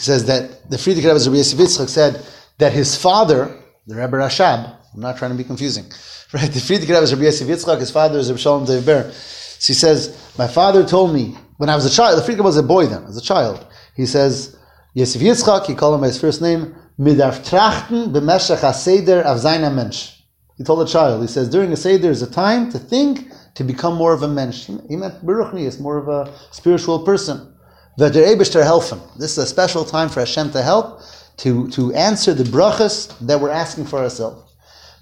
[0.05, 2.23] Says that the Frierdiker Rebbe, Rabbi Yosef said
[2.59, 5.85] that his father, the Rebbe Rashab, I'm not trying to be confusing,
[6.35, 6.51] right?
[6.51, 9.11] The Frierdiker Rebbe Rabbi Yosef his father is Rabbi Shalom Ber.
[9.13, 12.43] So he says, my father told me, when I was a child, the Frierdiker Rebbe
[12.43, 14.59] was a boy then, as a child, he says,
[14.93, 19.75] Yosef Yitzchak, he called him by his first name, Midarf trachten b'meshach ha-seder av zayna
[19.75, 20.15] mensch.
[20.57, 23.65] He told a child, he says, during a Seder is a time to think, to
[23.65, 24.67] become more of a mensch.
[24.67, 27.54] He meant Baruchni is more of a spiritual person.
[27.97, 29.01] That helfen.
[29.17, 31.01] This is a special time for Hashem to help,
[31.39, 34.53] to, to answer the brachas that we're asking for ourselves.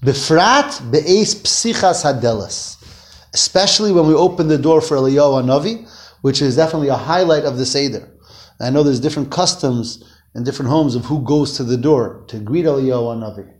[0.02, 2.76] Befrat be'es psichas hadelas.
[3.32, 5.88] Especially when we open the door for Eliyahu Navi,
[6.20, 8.10] which is definitely a highlight of the Seder.
[8.60, 12.38] I know there's different customs in different homes of who goes to the door to
[12.38, 13.54] greet Eliyahu Navi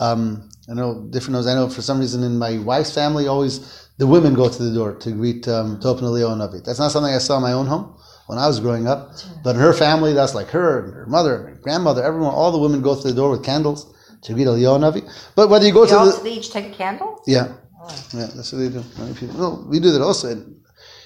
[0.00, 1.46] Um, I know different knows.
[1.46, 4.74] I know for some reason in my wife's family, always the women go to the
[4.74, 6.64] door to greet um, Topin Leo and Navi.
[6.64, 9.10] That's not something I saw in my own home when I was growing up.
[9.44, 12.52] But in her family, that's like her and her mother and her grandmother, everyone, all
[12.52, 15.08] the women go to the door with candles to read and Navi.
[15.34, 17.22] But whether you go They to all, the they each take a candle?
[17.26, 18.06] yeah, oh.
[18.14, 18.82] yeah, that's what they do.
[18.98, 19.36] Many people.
[19.38, 20.28] No, we do that also.
[20.30, 20.56] In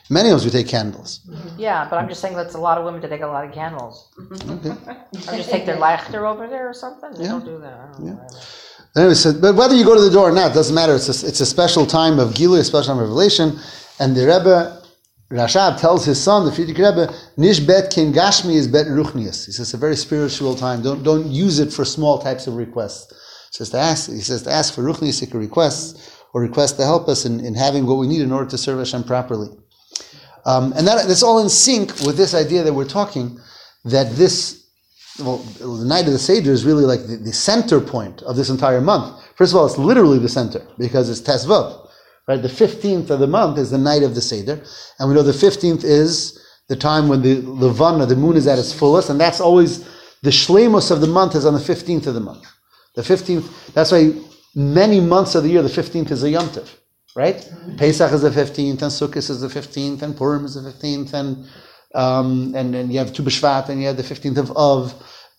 [0.08, 1.20] many us we take candles.
[1.28, 1.58] Mm-hmm.
[1.60, 3.52] Yeah, but I'm just saying that's a lot of women to take a lot of
[3.52, 4.10] candles.
[4.18, 4.50] Mm-hmm.
[4.52, 4.74] Okay.
[5.28, 7.12] Or just take their lighter over there or something?
[7.12, 7.30] They Yeah.
[7.32, 7.92] don't do that.
[7.92, 8.28] Don't know.
[8.96, 10.94] Anyway, so, but whether you go to the door or not doesn't matter.
[10.96, 13.58] It's a, it's a special time of Gilu, a special time of revelation.
[14.00, 14.79] And the Rebbe,
[15.30, 19.46] Rashab, tells his son, the Frierdiker Rebbe, Nish bet kin gashmi is bet ruchnius.
[19.46, 20.82] He says it's a very spiritual time.
[20.82, 23.12] Don't, don't use it for small types of requests.
[23.50, 27.08] He says to ask, he says to ask for ruchniistic requests or requests to help
[27.08, 29.48] us in, in having what we need in order to serve Hashem properly.
[30.46, 33.38] Um, and that, that's all in sync with this idea that we're talking,
[33.84, 34.66] that this,
[35.20, 38.48] well, the night of the Seder is really like the, the center point of this
[38.48, 39.22] entire month.
[39.36, 41.79] First of all, it's literally the center because it's Tesvav,
[42.30, 42.42] right?
[42.42, 44.62] The 15th of the month is the night of the Seder.
[44.98, 48.58] And we know the 15th is the time when the Levana, the moon is at
[48.58, 49.10] its fullest.
[49.10, 49.80] And that's always,
[50.22, 52.46] the Shlemos of the month is on the 15th of the month.
[52.94, 54.12] The 15th, that's why
[54.54, 56.68] many months of the year, the 15th is a Yom Tov
[57.16, 57.50] right?
[57.76, 61.46] Pesach is the 15th, and Sukkot is the 15th, and Purim is the 15th, and
[61.92, 64.94] um, and, and you have Tu B'Shvat, and you have the 15th of Av.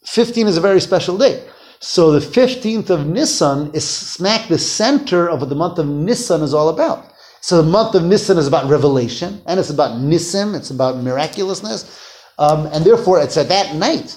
[0.05, 1.47] 15 is a very special day.
[1.83, 6.43] So the 15th of Nisan is smack the center of what the month of Nisan
[6.43, 7.11] is all about.
[7.41, 11.99] So the month of Nisan is about revelation, and it's about Nisim, it's about miraculousness,
[12.37, 14.15] um, and therefore it's at that night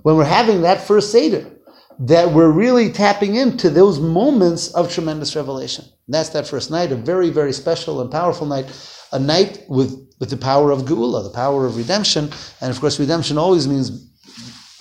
[0.00, 1.50] when we're having that first Seder
[1.98, 5.84] that we're really tapping into those moments of tremendous revelation.
[6.06, 8.72] And that's that first night, a very, very special and powerful night,
[9.12, 12.30] a night with, with the power of Geula, the power of redemption.
[12.62, 14.11] And of course, redemption always means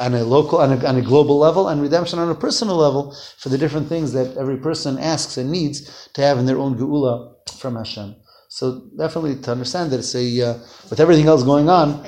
[0.01, 3.15] on a local, on a, on a global level, and redemption on a personal level
[3.37, 6.77] for the different things that every person asks and needs to have in their own
[6.77, 8.15] Geula from Hashem.
[8.49, 10.53] So definitely to understand that it's a, uh,
[10.89, 12.03] with everything else going on,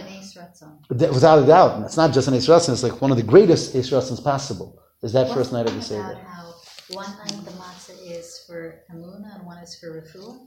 [0.89, 3.23] that- without a doubt, and it's not just an Eis it's like one of the
[3.23, 6.01] greatest Eis Ratzons possible, is that first night of the Seder.
[6.01, 6.53] About how
[6.89, 10.37] one night the matzah is for Amuna and one is for Refuah.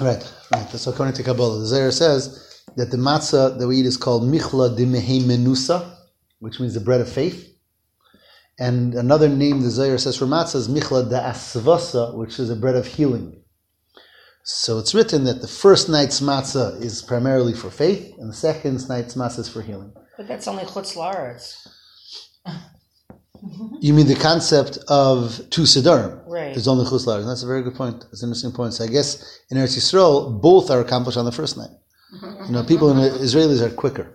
[0.00, 0.68] Right, right.
[0.70, 1.60] That's according to Kabbalah.
[1.60, 5.94] The Zohar says that the matzah that we eat is called michla de menusa,
[6.44, 7.56] which means the bread of faith.
[8.58, 12.54] And another name the Zohar says for matzah is michla de asvasa, which is a
[12.54, 13.42] bread of healing.
[14.42, 18.86] So it's written that the first night's matzah is primarily for faith, and the second
[18.90, 19.94] night's matzah is for healing.
[20.18, 21.66] But that's only chutz la'aretz.
[23.80, 26.22] You mean the concept of two sedarim?
[26.26, 26.52] Right.
[26.52, 28.00] There's only chus and that's a very good point.
[28.02, 28.74] That's an interesting point.
[28.74, 31.74] So I guess in Eretz Yisrael, both are accomplished on the first night.
[32.46, 34.12] You know, people in Israelis are quicker.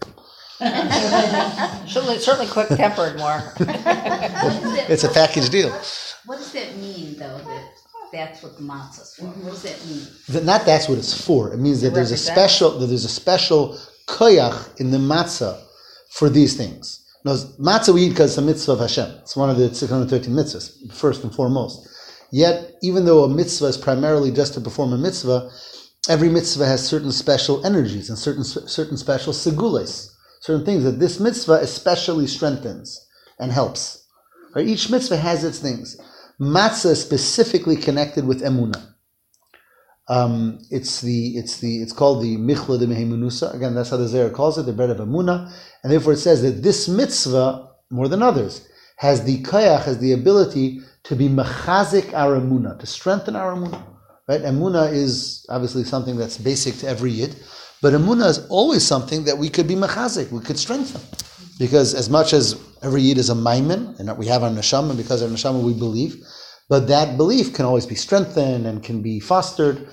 [1.88, 3.40] Certainly, certainly quick tempered more.
[3.40, 5.70] What, is It's a package deal.
[6.26, 7.64] what does that mean, though, that
[8.12, 9.26] that's what the matzah's for?
[9.26, 10.06] What does that mean?
[10.30, 11.54] That- Not that's what it's for.
[11.54, 12.36] It means that there's a represent.
[12.38, 15.62] special that there's a special koyach in the matzah
[16.12, 17.06] for these things.
[17.24, 19.10] Now, matzah we eat because it's a mitzvah of Hashem.
[19.22, 21.88] It's one of the 613 mitzvahs, first and foremost.
[22.32, 25.50] Yet, even though a mitzvah is primarily just to perform a mitzvah,
[26.10, 31.20] every mitzvah has certain special energies and certain certain special segules, certain things that this
[31.20, 33.08] mitzvah especially strengthens
[33.40, 34.08] and helps.
[34.56, 34.68] Right?
[34.68, 36.00] Each mitzvah has its things.
[36.40, 38.94] Matzah is specifically connected with emunah.
[40.08, 43.54] Um, it's the it's the it's called the michla de mehemunusa.
[43.54, 46.42] Again, that's how the Zohar calls it, the bread of emuna, and therefore it says
[46.42, 52.12] that this mitzvah more than others has the kayach, has the ability to be mechazik
[52.14, 53.84] our emuna, to strengthen our emuna.
[54.28, 54.42] Right?
[54.42, 57.36] Emuna is obviously something that's basic to every yid,
[57.82, 61.02] but emuna is always something that we could be mechazik, we could strengthen,
[61.58, 65.22] because as much as every yid is a maimin, and we have our neshama, because
[65.22, 66.24] our neshama we believe,
[66.70, 69.88] but that belief can always be strengthened and can be fostered.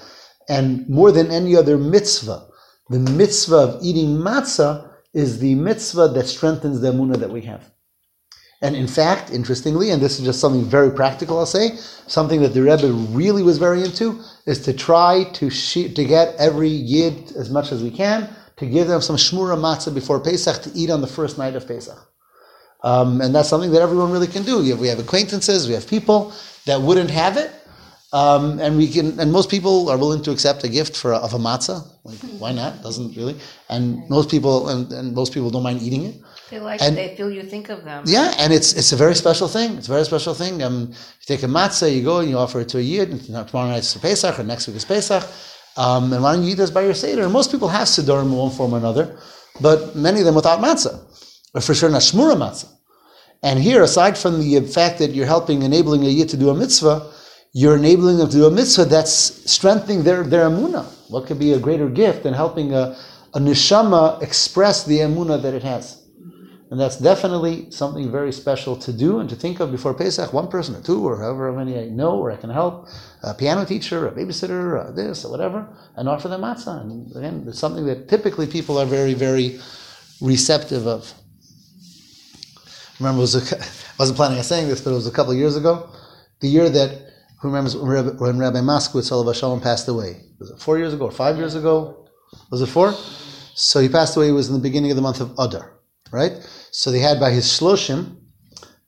[0.48, 2.46] And more than any other mitzvah,
[2.90, 7.70] the mitzvah of eating matzah is the mitzvah that strengthens the emunah that we have.
[8.62, 12.54] And in fact, interestingly, and this is just something very practical, I'll say, something that
[12.54, 17.32] the Rebbe really was very into, is to try to she- to get every yid
[17.36, 20.90] as much as we can to give them some shmura matzah before Pesach to eat
[20.90, 21.98] on the first night of Pesach.
[22.82, 24.58] Um, and that's something that everyone really can do.
[24.76, 26.32] We have acquaintances, we have people
[26.66, 27.50] that wouldn't have it,
[28.12, 29.18] um, and we can.
[29.18, 31.86] And most people are willing to accept a gift for of a matzah.
[32.04, 32.82] Like, why not?
[32.82, 33.36] Doesn't really.
[33.68, 36.14] And most people, and, and most people don't mind eating it.
[36.50, 38.04] They like, And- they feel you think of them.
[38.06, 39.76] Yeah, and it's it's a very special thing.
[39.78, 40.62] It's a very special thing.
[40.62, 43.10] Um, you take a matzah, you go and you offer it to a yid.
[43.10, 45.24] And tomorrow night is Pesach, or next week is Pesach.
[45.76, 47.24] Um, and why don't you eat this by your seder?
[47.24, 49.18] And most people have sedorim in one form or another,
[49.60, 51.00] but many of them without matzah,
[51.54, 52.70] or for sure not shmura matzah.
[53.42, 56.54] And here, aside from the fact that you're helping, enabling a yid to do a
[56.54, 57.12] mitzvah,
[57.52, 59.10] you're enabling them to do a mitzvah that's
[59.50, 60.86] strengthening their, their emunah.
[61.10, 62.96] What could be a greater gift than helping a,
[63.34, 66.05] a neshama express the emunah that it has?
[66.70, 70.32] And that's definitely something very special to do and to think of before Pesach.
[70.32, 72.88] One person or two or however many I know or I can help,
[73.22, 76.80] a piano teacher, a babysitter, or this or whatever, and offer them matzah.
[76.80, 79.60] And again, it's something that typically people are very, very
[80.20, 81.12] receptive of.
[82.98, 85.38] Remember, was a, I wasn't planning on saying this, but it was a couple of
[85.38, 85.88] years ago.
[86.40, 90.22] The year that, who remembers when Rabbi, when Rabbi Moskowitz, Olav Shalom, passed away?
[90.40, 92.08] Was it four years ago or five years ago?
[92.50, 92.92] Was it four?
[93.54, 95.75] So he passed away, it was in the beginning of the month of Adar,
[96.10, 96.32] right?
[96.72, 98.16] So they had by his shloshim,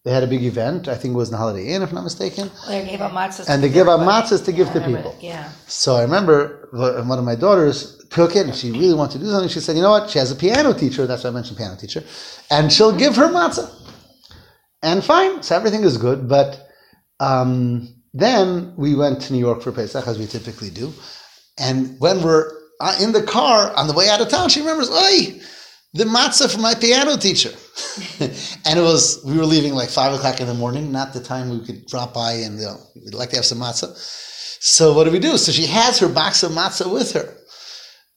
[0.05, 0.89] they had a big event.
[0.89, 2.51] I think it was in the Holiday Inn, if I'm not mistaken.
[2.66, 3.49] They gave out matzahs.
[3.49, 5.14] And they give out matzahs to give to people.
[5.21, 5.51] Yeah.
[5.66, 9.31] So I remember one of my daughters took it and she really wanted to do
[9.31, 9.49] something.
[9.49, 10.09] She said, you know what?
[10.09, 11.07] She has a piano teacher.
[11.07, 12.05] That's why I mentioned piano teacher.
[12.51, 13.71] And she'll give her matzah.
[14.83, 15.43] And fine.
[15.43, 16.29] So everything is good.
[16.29, 16.59] But
[17.21, 20.93] um, then we went to New York for Pesach, as we typically do.
[21.59, 22.51] And when we're
[22.81, 25.41] uh, in the car on the way out of town, she remembers, Oi,
[25.95, 27.51] the matzah from my piano teacher.
[28.20, 31.51] and it was, we were leaving like five o'clock in the morning, not the time
[31.51, 33.97] we could drop by and, you know, we'd like to have some matzah.
[34.61, 35.36] So what do we do?
[35.39, 37.34] So she has her box of matzah with her.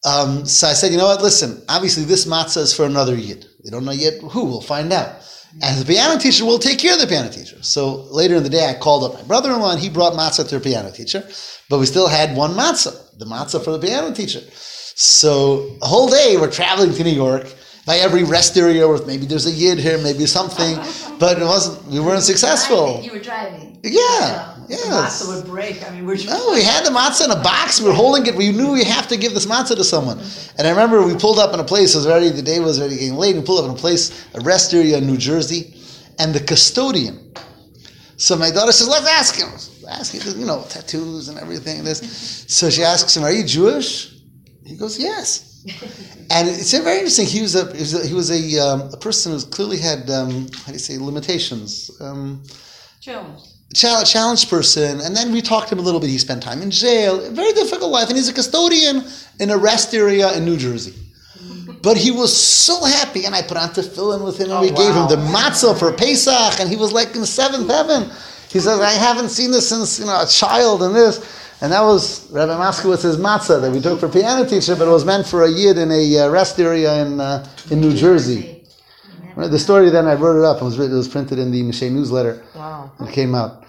[0.03, 1.22] Um, so I said, you know what?
[1.22, 3.45] Listen, obviously this matzah is for another yid.
[3.63, 4.45] We don't know yet who.
[4.45, 5.22] We'll find out.
[5.61, 7.61] And the piano teacher will take care of the piano teacher.
[7.61, 10.55] So later in the day, I called up my brother-in-law, and he brought matzah to
[10.55, 11.28] her piano teacher.
[11.69, 14.41] But we still had one matzah, the matzah for the piano teacher.
[15.02, 17.52] So a whole day we're traveling to New York.
[17.88, 20.76] By every rest area, where maybe there's a yid here, maybe something,
[21.20, 21.84] but it wasn't.
[21.88, 23.02] We weren't successful.
[23.02, 23.80] You were driving.
[23.82, 24.56] Yeah, Yeah.
[24.68, 24.91] The yeah.
[24.91, 25.84] matzah would break.
[25.84, 27.82] I mean, we're No, we had the matzah in a box.
[27.82, 28.36] We were holding it.
[28.36, 30.20] We knew we have to give this matzah to someone.
[30.60, 31.95] And I remember we pulled up in a place.
[31.95, 33.36] It was already the day was already getting late.
[33.36, 35.74] We pulled up in a place, a rest area in New Jersey,
[36.20, 37.34] and the custodian.
[38.18, 39.49] So my daughter says, "Let's ask him."
[39.89, 41.84] Ask him, you know, tattoos and everything.
[41.84, 42.45] This.
[42.47, 44.11] So she asks him, "Are you Jewish?"
[44.66, 45.47] He goes, "Yes."
[46.32, 47.28] And it's very interesting.
[47.28, 50.09] He was a he was a, he was a, um, a person who clearly had
[50.09, 51.91] um, how do you say limitations.
[51.99, 52.41] Um,
[52.99, 53.57] Jones.
[53.74, 56.09] challenge, challenged person, and then we talked to him a little bit.
[56.09, 59.03] He spent time in jail, a very difficult life, and he's a custodian
[59.39, 60.93] in a rest area in New Jersey.
[61.82, 64.70] But he was so happy, and I put on tefillin with him, and Oh, we
[64.70, 68.09] gave him the matzah for Pesach, and he was like in the seventh heaven.
[68.49, 71.20] He says, "I haven't seen this since you know a child," and this,
[71.62, 75.05] and that was Rabbi Moskowitz's matzah that we took for piano teacher, but it was
[75.05, 78.64] meant for a yid in a uh, rest area in uh, in New Jersey.
[79.36, 81.91] The story then I wrote it up and was it was printed in the Mishay
[81.91, 82.43] newsletter.
[82.55, 82.91] Wow.
[82.99, 83.66] It came out.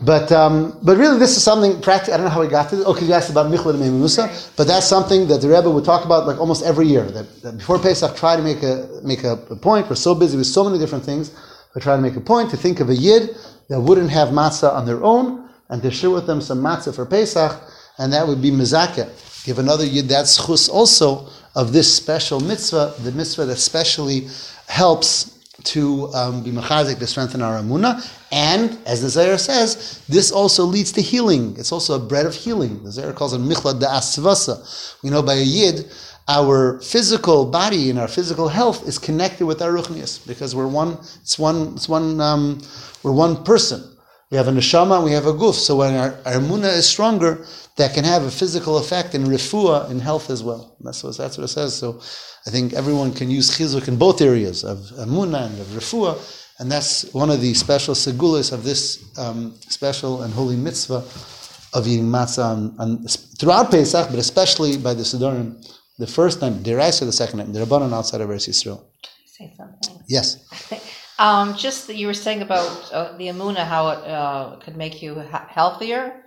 [0.00, 2.14] But um, but really, this is something practical.
[2.14, 2.86] I don't know how we got to this.
[2.86, 6.04] Okay, you asked about Michla and Musa, but that's something that the Rebbe would talk
[6.04, 7.04] about like almost every year.
[7.04, 9.90] That, that before Pesach, try to make a make a, a point.
[9.90, 11.34] We're so busy with so many different things.
[11.74, 13.36] We try to make a point to think of a yid
[13.68, 17.06] that wouldn't have matzah on their own, and to share with them some matzah for
[17.06, 17.58] Pesach,
[17.98, 19.08] and that would be mizakeh.
[19.44, 24.28] Give another yid that schus also of this special mitzvah, the mitzvah that specially
[24.68, 28.06] helps to um, be mechazik, to strengthen our amuna.
[28.30, 31.56] And as the Zohar says, this also leads to healing.
[31.58, 32.84] It's also a bread of healing.
[32.84, 35.02] The Zohar calls it michla da asvasa.
[35.02, 35.90] We know by a yid,
[36.28, 40.98] our physical body and our physical health is connected with our ruchnius because we're one.
[41.22, 41.74] It's one.
[41.74, 42.20] It's one.
[42.20, 42.60] Um,
[43.02, 43.91] we're one person.
[44.32, 45.52] We have a neshama and we have a guf.
[45.52, 47.44] So when our, our amuna is stronger,
[47.76, 50.74] that can have a physical effect in refuah, in health as well.
[50.78, 51.76] And that's what, that's what it says.
[51.76, 52.00] So
[52.46, 56.16] I think everyone can use chizuk in both areas of amuna and of refuah.
[56.58, 61.04] And that's one of the special segulas of this um, special and holy mitzvah
[61.74, 63.06] of eating matzah on, on,
[63.38, 65.62] throughout Pesach, but especially by the Siddurim,
[65.98, 68.82] the first time, Deraisa the second time, the Rabbanon outside of Eretz Yisrael.
[69.26, 70.02] Say something.
[70.08, 70.38] Yes.
[71.18, 75.02] Um, just that you were saying about uh, the amuna, how it uh, could make
[75.02, 76.24] you ha- healthier.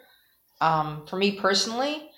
[0.61, 2.09] Um, for me personally,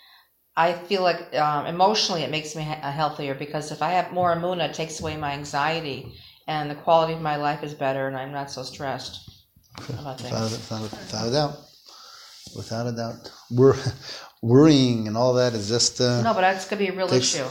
[0.56, 4.36] I feel like um, emotionally it makes me ha- healthier because if I have more
[4.36, 6.14] amuna, it takes away my anxiety
[6.48, 9.30] and the quality of my life is better and I'm not so stressed
[9.78, 10.52] about Without, things.
[10.52, 11.58] without, without a doubt.
[12.56, 13.32] Without a doubt.
[13.52, 13.76] Wor-
[14.42, 16.00] worrying and all that is just.
[16.02, 17.46] Uh, No, but that's gonna be a real Takes- issue.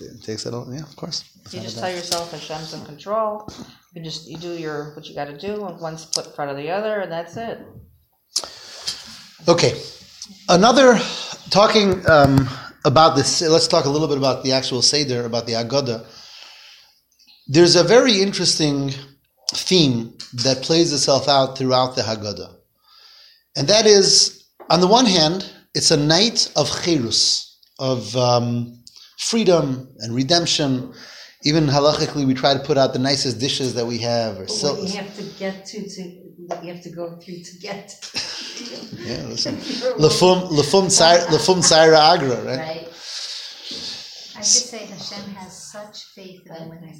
[0.00, 0.66] it takes it all.
[0.72, 1.24] Yeah, of course.
[1.52, 3.48] You just tell yourself Hashem's in control.
[3.94, 6.50] You just you do your what you got to do, and one's put in front
[6.50, 7.58] of the other, and that's it.
[9.48, 9.80] Okay.
[10.48, 10.98] Another
[11.50, 12.48] talking um,
[12.84, 13.40] about this.
[13.40, 16.04] Let's talk a little bit about the actual seder, about the Agada.
[17.46, 18.92] There's a very interesting
[19.54, 22.54] theme that plays itself out throughout the Haggadah,
[23.56, 28.84] and that is, on the one hand, it's a night of cherus, of um,
[29.18, 30.92] freedom and redemption.
[31.48, 34.50] Even halachically, we try to put out the nicest dishes that we have, or But
[34.60, 36.02] sil- what you have to get to, to,
[36.48, 37.86] what you have to go through to get.
[39.10, 39.54] yeah, listen,
[40.04, 42.58] lefum lefum tzaira lefum tzaira agra, right?
[42.58, 42.84] Right?
[44.36, 46.96] I just say Hashem has such faith in the women.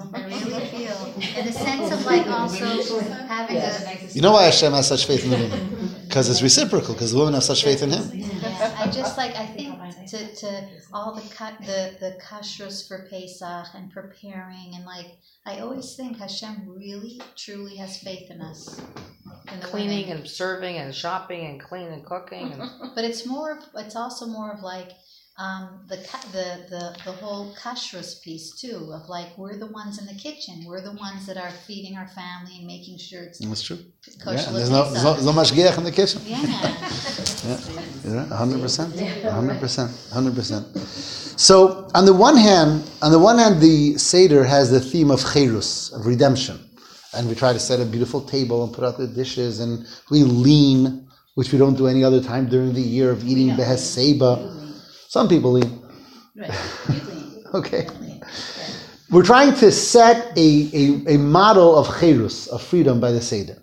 [0.14, 0.98] I really feel,
[1.38, 3.00] in the sense of like also
[3.34, 5.62] having a, You know why Hashem has such faith in the women?
[6.08, 6.94] Because it's reciprocal.
[6.94, 8.19] Because the women have such faith in Him.
[8.50, 9.78] Yeah, I just like, I think
[10.08, 15.06] to, to all the cut, the, the kashrus for Pesach and preparing and like,
[15.46, 18.80] I always think Hashem really, truly has faith in us.
[19.52, 20.18] in the Cleaning women.
[20.22, 24.26] and serving and shopping and cleaning and cooking and But it's more, of- it's also
[24.26, 24.90] more of like,
[25.40, 25.96] um, the,
[26.32, 30.64] the, the, the whole kashrus piece too, of like, we're the ones in the kitchen,
[30.66, 33.78] we're the ones that are feeding our family and making sure it's That's true.
[34.26, 36.20] Yeah, there's no, there's no, there's no mashgiach in the kitchen.
[36.30, 37.56] Yeah.
[38.04, 40.76] Yeah, hundred percent, hundred percent, hundred percent.
[40.76, 45.20] So on the one hand, on the one hand, the seder has the theme of
[45.32, 46.58] cherus, of redemption,
[47.14, 50.22] and we try to set a beautiful table and put out the dishes, and we
[50.22, 54.59] lean, which we don't do any other time during the year of eating behes seba.
[55.10, 55.82] Some people lean.
[56.36, 56.50] Right.
[57.52, 57.88] Okay.
[59.10, 63.60] We're trying to set a, a, a model of cherus, of freedom by the Seder.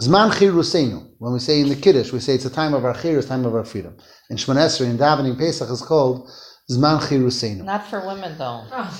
[0.00, 1.10] Zman cherusenu.
[1.18, 3.44] When we say in the Kiddush, we say it's a time of our cherus, time
[3.44, 3.94] of our freedom.
[4.30, 6.30] In Shemon Esrei, in davening Pesach, is called
[6.68, 7.62] Zman cherusenu.
[7.62, 8.64] not for women though.
[8.72, 8.90] Oh,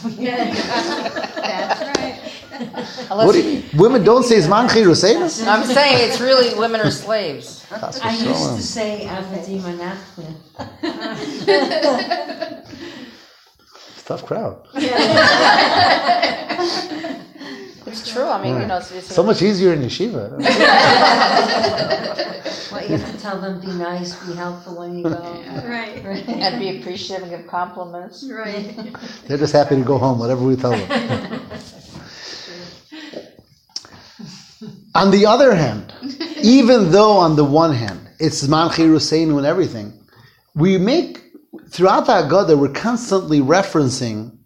[1.42, 2.16] That's right.
[3.10, 5.26] What do you, women don't say Zman cherusenu?
[5.48, 7.66] I'm saying it's really women are slaves.
[7.72, 10.32] I used to say Avadim Anachnu.
[14.06, 14.68] Tough crowd.
[17.86, 18.24] It's true.
[18.28, 20.32] I mean, you know, it's, it's So much easier in yeshiva.
[22.70, 25.10] What, you have to tell them, be nice, be helpful when you go.
[25.64, 26.04] Right.
[26.28, 28.28] and be appreciative and give compliments.
[28.30, 28.74] Right.
[29.26, 31.40] They're just happy to go home, whatever we tell them.
[34.94, 35.92] on the other hand,
[36.42, 39.92] even though on the one hand it's Zman Chiruseinu and everything,
[40.54, 41.22] we make
[41.70, 44.36] throughout the Haggadah we're constantly referencing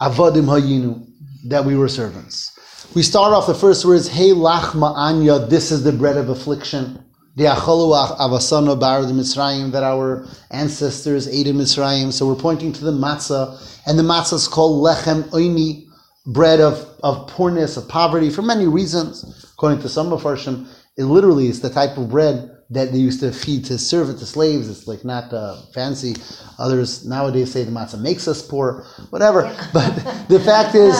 [0.00, 1.06] Avodim Hayinu
[1.44, 2.58] that we were servants.
[2.92, 6.98] We start off the first words, Hey Lachma Anya, this is the bread of affliction.
[7.36, 12.12] The Achalu Avasano Bar the Mitzrayim that our ancestors ate in Mitzrayim.
[12.12, 15.86] So we're pointing to the matzah, and the matzah is called Lechem Oini,
[16.26, 19.46] bread of, of poorness, of poverty, for many reasons.
[19.52, 20.66] According to some of Farshim,
[20.96, 24.26] it literally is the type of bread that they used to feed to servant to
[24.26, 24.68] slaves.
[24.70, 26.14] It's like not uh, fancy.
[26.58, 29.42] Others nowadays say the matzah makes us poor, whatever.
[29.72, 29.94] But
[30.28, 30.94] the fact is,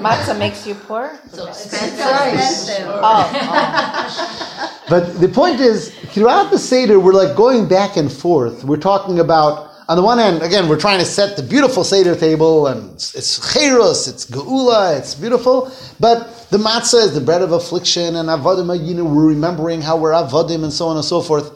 [0.00, 1.18] Matzah makes you poor.
[1.32, 2.86] So Expensive.
[2.88, 4.74] Oh, oh.
[4.88, 8.64] But the point is, throughout the Seder, we're like going back and forth.
[8.64, 12.14] We're talking about, on the one hand, again, we're trying to set the beautiful Seder
[12.14, 15.72] table, and it's, Cheros, it's Geula, it's beautiful.
[15.98, 19.96] But the matzah is the bread of affliction, and Avodim, you know, we're remembering how
[19.96, 21.54] we're Avodim, and so on and so forth.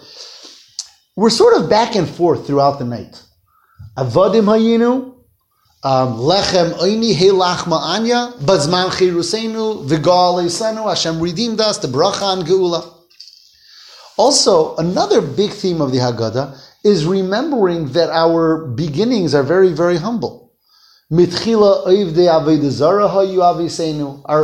[1.15, 3.23] We're sort of back and forth throughout the night.
[3.99, 5.15] Avodim hayinu,
[5.85, 12.33] um, lechem oini he lachma anya, bazman chirusenu, v'gal esenu, Hashem redeemed us, the bracha
[12.33, 12.95] and geula.
[14.17, 19.97] Also, another big theme of the Haggadah is remembering that our beginnings are very, very
[19.97, 20.53] humble.
[21.11, 21.21] Our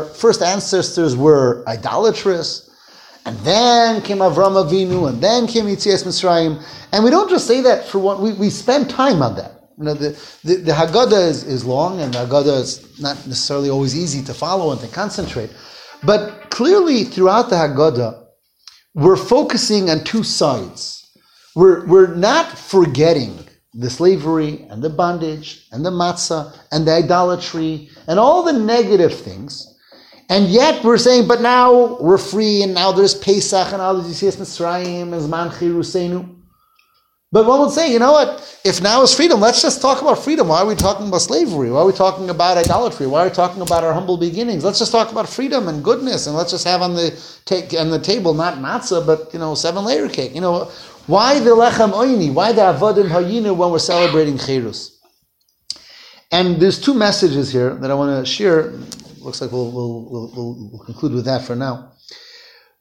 [0.04, 2.68] first ancestors were idolatrous,
[3.24, 6.62] and then came Avram Avinu, and then came Yitzias Mitzrayim.
[6.92, 9.70] And we don't just say that for one, we, we spend time on that.
[9.78, 10.10] You know, the,
[10.44, 14.34] the, the Haggadah is, is long, and the Haggadah is not necessarily always easy to
[14.34, 15.50] follow and to concentrate.
[16.02, 18.24] But clearly, throughout the Haggadah,
[18.94, 20.97] we're focusing on two sides.
[21.58, 23.36] We're, we're not forgetting
[23.74, 29.12] the slavery and the bondage and the matzah and the idolatry and all the negative
[29.12, 29.76] things.
[30.28, 34.06] And yet we're saying, but now we're free and now there's Pesach and now there's
[34.06, 36.32] Yitzias Mitzrayim and Zman Chirusenu.
[37.32, 38.60] But one would say, you know what?
[38.64, 40.46] If now is freedom, let's just talk about freedom.
[40.46, 41.72] Why are we talking about slavery?
[41.72, 43.08] Why are we talking about idolatry?
[43.08, 44.64] Why are we talking about our humble beginnings?
[44.64, 47.90] Let's just talk about freedom and goodness, and let's just have on the take on
[47.90, 50.34] the table not matzah, but you know seven layer cake.
[50.34, 50.70] You know
[51.08, 52.32] why the lechem oini?
[52.32, 55.00] Why the avodim hayinu when we're celebrating cherus?
[56.30, 58.72] And there's two messages here that I want to share.
[59.18, 61.92] Looks like we'll, we'll, we'll, we'll conclude with that for now.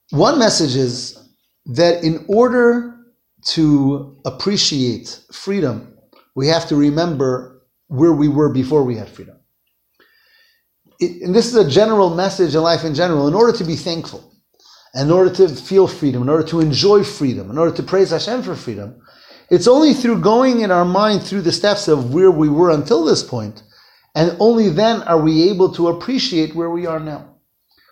[0.10, 1.18] One message is
[1.68, 2.98] that in order
[3.46, 5.98] to appreciate freedom,
[6.36, 9.38] we have to remember where we were before we had freedom.
[11.00, 13.30] It, and this is a general message in life in general.
[13.30, 14.34] In order to be thankful,
[14.98, 18.44] in order to feel freedom, in order to enjoy freedom, in order to praise Hashem
[18.44, 19.02] for freedom,
[19.50, 23.06] it's only through going in our mind through the steps of where we were until
[23.06, 23.64] this point
[24.18, 27.36] And only then are we able to appreciate where we are now.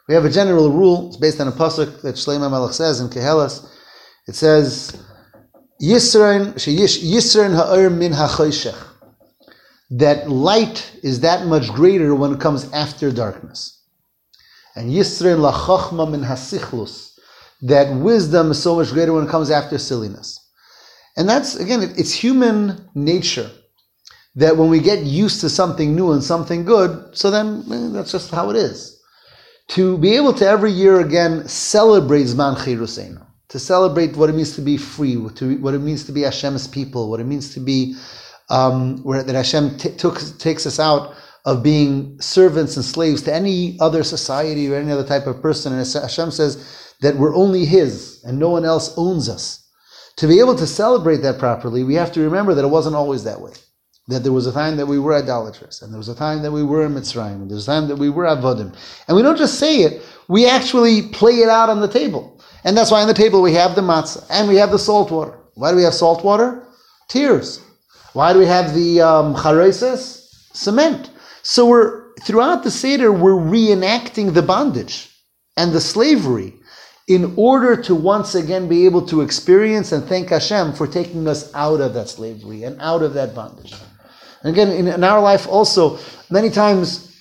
[0.07, 3.09] We have a general rule, it's based on a pasuk that Shlomo Melech says in
[3.09, 3.69] Koheles.
[4.27, 4.97] It says,
[5.79, 8.75] Yisrain, Yisrain ha'er min ha'choshech.
[9.91, 13.74] That light is that much greater when it comes after darkness.
[14.75, 17.17] And Yisrain la'chachma min ha'sichlus.
[17.61, 20.39] That wisdom is so much greater when it comes after silliness.
[21.17, 23.49] And that's, again, it's human nature
[24.35, 28.11] that when we get used to something new and something good, so then eh, that's
[28.11, 28.95] just how it is
[29.67, 34.55] to be able to every year again celebrate Zman Chiruseinu, to celebrate what it means
[34.55, 37.59] to be free, to, what it means to be Hashem's people, what it means to
[37.59, 37.95] be
[38.49, 41.15] um, where that Hashem t- took, takes us out
[41.45, 45.73] of being servants and slaves to any other society or any other type of person.
[45.73, 49.61] And Hashem says that we're only His and no one else owns us.
[50.17, 53.23] To be able to celebrate that properly, we have to remember that it wasn't always
[53.25, 53.51] that way
[54.07, 56.51] that there was a time that we were idolatrous, and there was a time that
[56.51, 58.75] we were in Mitzrayim, and there was a time that we were Avodim.
[59.07, 62.39] And we don't just say it, we actually play it out on the table.
[62.63, 65.11] And that's why on the table we have the matzah, and we have the salt
[65.11, 65.39] water.
[65.55, 66.67] Why do we have salt water?
[67.07, 67.61] Tears.
[68.13, 69.35] Why do we have the um,
[70.53, 71.09] Cement.
[71.47, 75.11] So we're, throughout the Seder, we're reenacting the bondage
[75.55, 76.55] and the slavery
[77.07, 81.53] in order to once again be able to experience and thank Hashem for taking us
[81.53, 83.75] out of that slavery and out of that bondage.
[84.41, 85.99] And again, in, in our life also,
[86.31, 87.15] many times,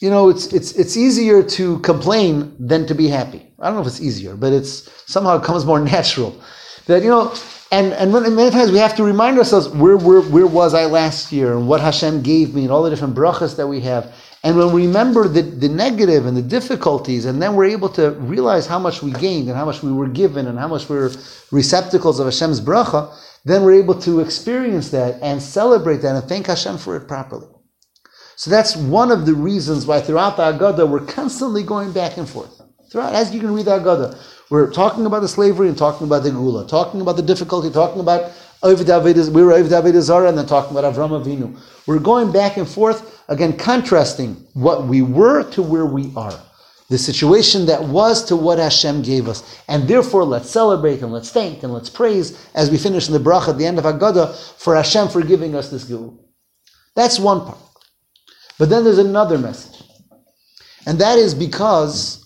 [0.00, 3.52] you know, it's, it's, it's easier to complain than to be happy.
[3.60, 6.42] I don't know if it's easier, but it's somehow it comes more natural.
[6.86, 7.32] That, you know,
[7.70, 11.30] and, and many times we have to remind ourselves where, where, where was I last
[11.32, 14.14] year and what Hashem gave me and all the different brachas that we have.
[14.42, 18.12] And when we remember the, the negative and the difficulties, and then we're able to
[18.12, 20.96] realize how much we gained and how much we were given and how much we
[20.96, 21.10] we're
[21.50, 23.14] receptacles of Hashem's bracha,
[23.44, 27.48] then we're able to experience that and celebrate that and thank Hashem for it properly.
[28.36, 32.28] So that's one of the reasons why throughout the Agada we're constantly going back and
[32.28, 32.62] forth.
[32.90, 34.16] Throughout, as you can read the Agada,
[34.50, 38.00] we're talking about the slavery and talking about the Gula, talking about the difficulty, talking
[38.00, 38.32] about
[38.62, 41.58] Ovid were Ovid David Zara, and then talking about Avram Avinu.
[41.86, 46.38] We're going back and forth, again, contrasting what we were to where we are
[46.88, 49.60] the situation that was to what Hashem gave us.
[49.68, 53.20] And therefore, let's celebrate and let's thank and let's praise as we finish in the
[53.20, 56.18] bracha at the end of Haggadah for Hashem for giving us this Gul.
[56.96, 57.58] That's one part.
[58.58, 59.82] But then there's another message.
[60.86, 62.17] And that is because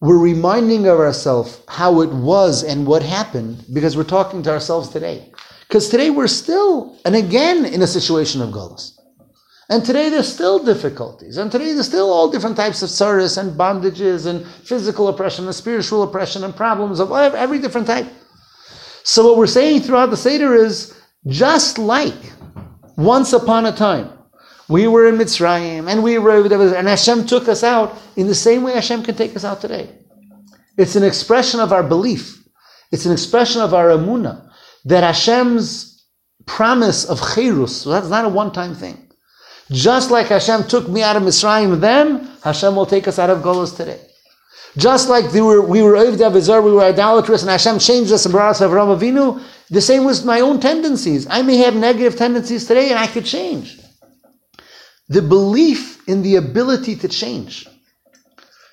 [0.00, 4.88] we're reminding of ourselves how it was and what happened because we're talking to ourselves
[4.90, 5.30] today.
[5.66, 8.92] Because today we're still, and again, in a situation of Golos.
[9.68, 11.38] And today there's still difficulties.
[11.38, 15.54] And today there's still all different types of service and bondages and physical oppression and
[15.54, 18.06] spiritual oppression and problems of every different type.
[19.02, 20.94] So what we're saying throughout the Seder is
[21.26, 22.14] just like
[22.96, 24.15] once upon a time
[24.68, 26.44] we were in Mitzrayim and we were
[26.74, 29.90] and Hashem took us out in the same way Hashem can take us out today.
[30.76, 32.44] It's an expression of our belief.
[32.92, 34.50] It's an expression of our emuna
[34.84, 36.04] that Hashem's
[36.46, 39.10] promise of cherus, so that's not a one-time thing.
[39.70, 43.42] Just like Hashem took me out of Mitzrayim then, Hashem will take us out of
[43.42, 44.00] Golos today.
[44.76, 48.32] Just like we were we were Avizar, we were idolatrous, and Hashem changed us and
[48.32, 51.26] brought us Avram Avinu, the same with my own tendencies.
[51.30, 53.80] I may have negative tendencies today, and I could change.
[55.08, 57.66] The belief in the ability to change.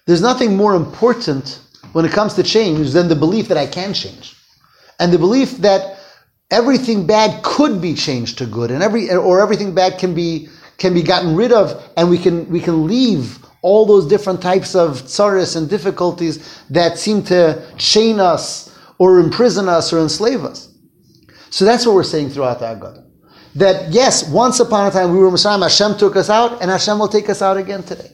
[0.06, 1.60] There's nothing more important
[1.94, 4.36] when it comes to change than the belief that I can change.
[5.00, 6.00] And the belief that
[6.52, 10.94] everything bad could be changed to good, and every or everything bad can be can
[10.94, 15.04] be gotten rid of, and we can we can leave all those different types of
[15.04, 20.70] tsaris and difficulties that seem to chain us or imprison us or enslave us.
[21.50, 23.03] So that's what we're saying throughout the Agada.
[23.56, 26.98] That yes, once upon a time we were Mitzrayim, Hashem took us out, and Hashem
[26.98, 28.10] will take us out again today.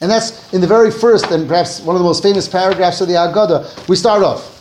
[0.00, 3.08] And that's in the very first and perhaps one of the most famous paragraphs of
[3.08, 3.88] the Agada.
[3.88, 4.52] We start off,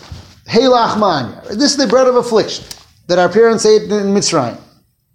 [0.47, 1.47] Hey Lachmanya.
[1.49, 2.65] This is the bread of affliction
[3.07, 4.59] that our parents ate in Mitzrayim.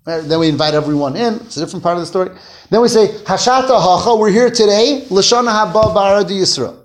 [0.06, 1.34] Uh, then we invite everyone in.
[1.34, 2.30] It's a different part of the story.
[2.70, 5.04] Then we say, Hashata Hacha, we're here today.
[5.08, 6.84] Lashana Haba Barad Yisrael.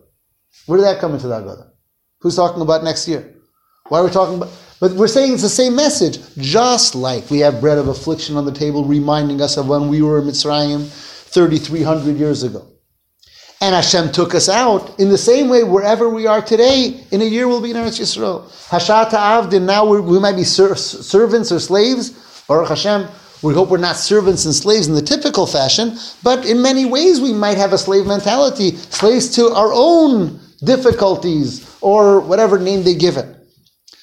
[0.65, 1.69] Where did that come into the Agada?
[2.19, 3.35] Who's talking about next year?
[3.87, 4.49] Why are we talking about?
[4.79, 6.19] But we're saying it's the same message.
[6.37, 10.01] Just like we have bread of affliction on the table reminding us of when we
[10.01, 12.67] were in Mitzrayim 3,300 years ago.
[13.61, 14.99] And Hashem took us out.
[14.99, 17.99] In the same way, wherever we are today, in a year we'll be in Eretz
[17.99, 18.43] Yisrael.
[18.67, 23.07] Hashata Avdin, now we might be ser- servants or slaves Baruch Hashem,
[23.41, 27.19] we hope we're not servants and slaves in the typical fashion, but in many ways
[27.19, 32.95] we might have a slave mentality, slaves to our own difficulties or whatever name they
[32.95, 33.35] give it.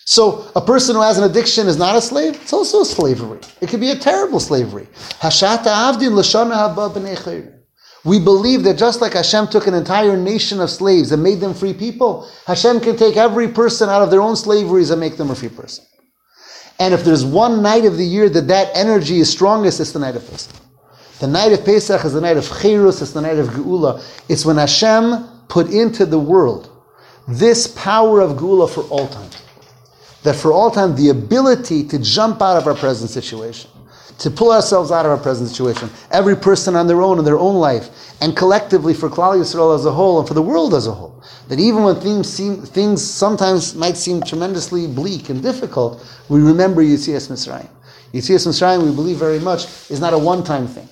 [0.04, 2.34] So a person who has an addiction is not a slave.
[2.34, 3.38] It's also slavery.
[3.60, 4.88] It could be a terrible slavery.
[8.04, 11.54] We believe that just like Hashem took an entire nation of slaves and made them
[11.54, 15.30] free people, Hashem can take every person out of their own slaveries and make them
[15.30, 15.84] a free person.
[16.80, 20.00] And if there's one night of the year that that energy is strongest, it's the
[20.00, 20.52] night of Pesach.
[21.20, 24.02] The night of Pesach is the night of Cherus, it's the night of Geula.
[24.28, 26.70] It's when Hashem put into the world
[27.28, 29.30] this power of Geula for all time.
[30.22, 33.70] That for all time, the ability to jump out of our present situation,
[34.18, 37.38] to pull ourselves out of our present situation, every person on their own in their
[37.38, 37.88] own life,
[38.20, 41.20] and collectively for Klal Yisrael as a whole and for the world as a whole.
[41.48, 46.82] That even when things seem, things sometimes might seem tremendously bleak and difficult, we remember
[46.82, 47.68] Yitzias Mitzrayim.
[48.12, 50.88] Yitzias Mitzrayim, we believe very much, is not a one-time thing,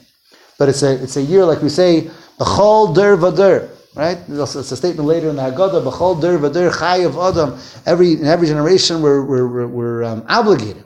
[0.58, 3.70] but it's a it's a year like we say, B'chol der vader.
[3.94, 4.18] Right?
[4.28, 7.58] It's a statement later in the Haggadah, B'chol der chayav adam.
[7.86, 10.84] Every in every generation, we're we're, we're, we're um, obligated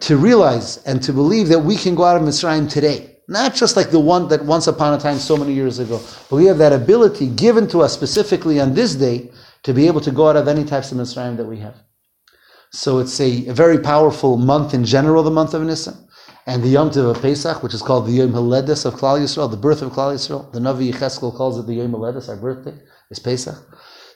[0.00, 3.16] to realize and to believe that we can go out of Mitzrayim today.
[3.28, 6.36] Not just like the one that once upon a time, so many years ago, but
[6.36, 9.30] we have that ability given to us specifically on this day
[9.62, 11.74] to be able to go out of any types of Mitzrayim that we have.
[12.70, 16.05] So it's a, a very powerful month in general, the month of Nisan.
[16.48, 19.50] And the Yom Tov of Pesach, which is called the Yom Haledes of Klal Yisrael,
[19.50, 20.52] the birth of Klal Yisrael.
[20.52, 22.78] The Navi Yecheskel calls it the Yom Haledes, our birthday,
[23.10, 23.56] is Pesach.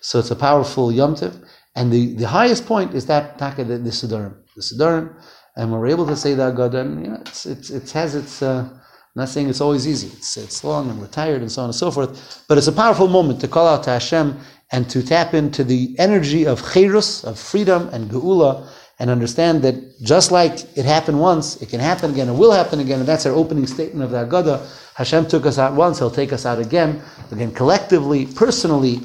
[0.01, 1.45] So it's a powerful Yom Tov.
[1.74, 4.37] And the, the highest point is that Taka, the, the Siddharim.
[4.55, 5.14] The Siddharim,
[5.57, 8.43] and we're able to say that God, and you know, it's, it's, it has its,
[8.43, 8.81] uh, I'm
[9.14, 10.07] not saying it's always easy.
[10.16, 12.45] It's, it's long and we're tired and so on and so forth.
[12.49, 14.39] But it's a powerful moment to call out to Hashem
[14.70, 18.68] and to tap into the energy of Cherus, of freedom and Geula,
[19.01, 22.80] and understand that just like it happened once, it can happen again, it will happen
[22.80, 24.94] again, and that's our opening statement of the Haggadah.
[24.94, 29.01] Hashem took us out once, He'll take us out again, again collectively, personally,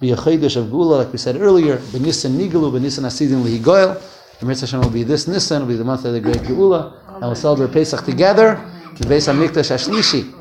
[0.00, 4.02] be a Chodesh of Geula, like we said earlier, Benisan Nigalu, Benisan Asidin Lihigoyel.
[4.40, 6.92] The Mitzvah Hashem will be this Nisan, will be the month of the Great Geula,
[7.14, 8.56] and we'll celebrate Pesach together,
[8.98, 10.34] the Beis HaMikdash Ashlishi.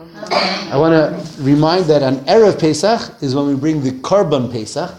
[0.73, 4.93] I want to remind that on Erev Pesach is when we bring the Korban Pesach.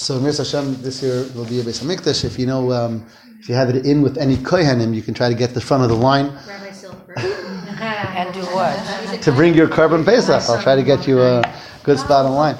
[0.00, 2.24] So Mir Hashem this year will be a Beis Hamikdash.
[2.24, 3.04] If you know, um,
[3.40, 5.82] if you have it in with any kohanim, you can try to get the front
[5.82, 7.14] of the line Rabbi Silver.
[7.80, 9.22] And do what?
[9.22, 10.48] to bring your Korban Pesach.
[10.48, 11.42] I'll try to get you a
[11.82, 12.56] good spot in line.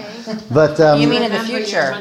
[0.51, 1.93] But um, You mean in the future?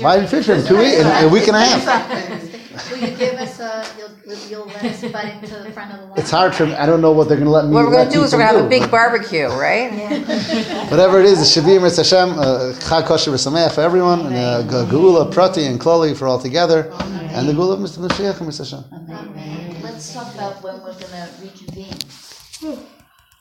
[0.00, 0.54] why in the future?
[0.54, 2.90] In two weeks, in a week and a half.
[2.90, 3.84] Will you give us a,
[4.26, 6.18] you'll, you'll let us butt into the front of the line?
[6.18, 6.74] It's hard for me.
[6.74, 7.72] I don't know what they're going to let me.
[7.72, 9.90] What we're gonna do is we're gonna have a big barbecue, right?
[10.90, 14.36] Whatever it is, it should be Mir Hashem, uh, Chag Kosher V'Sameach for everyone, and
[14.36, 16.90] uh, Ge- Prati and Kloli for all together,
[17.32, 17.98] and the Geula of Mr.
[18.06, 19.82] Mashiach and Mir Hashem.
[19.82, 21.94] Let's talk about when we're gonna reconvene.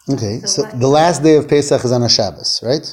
[0.07, 2.85] Okay, so the last day of Pesach is on a Shabbos, right?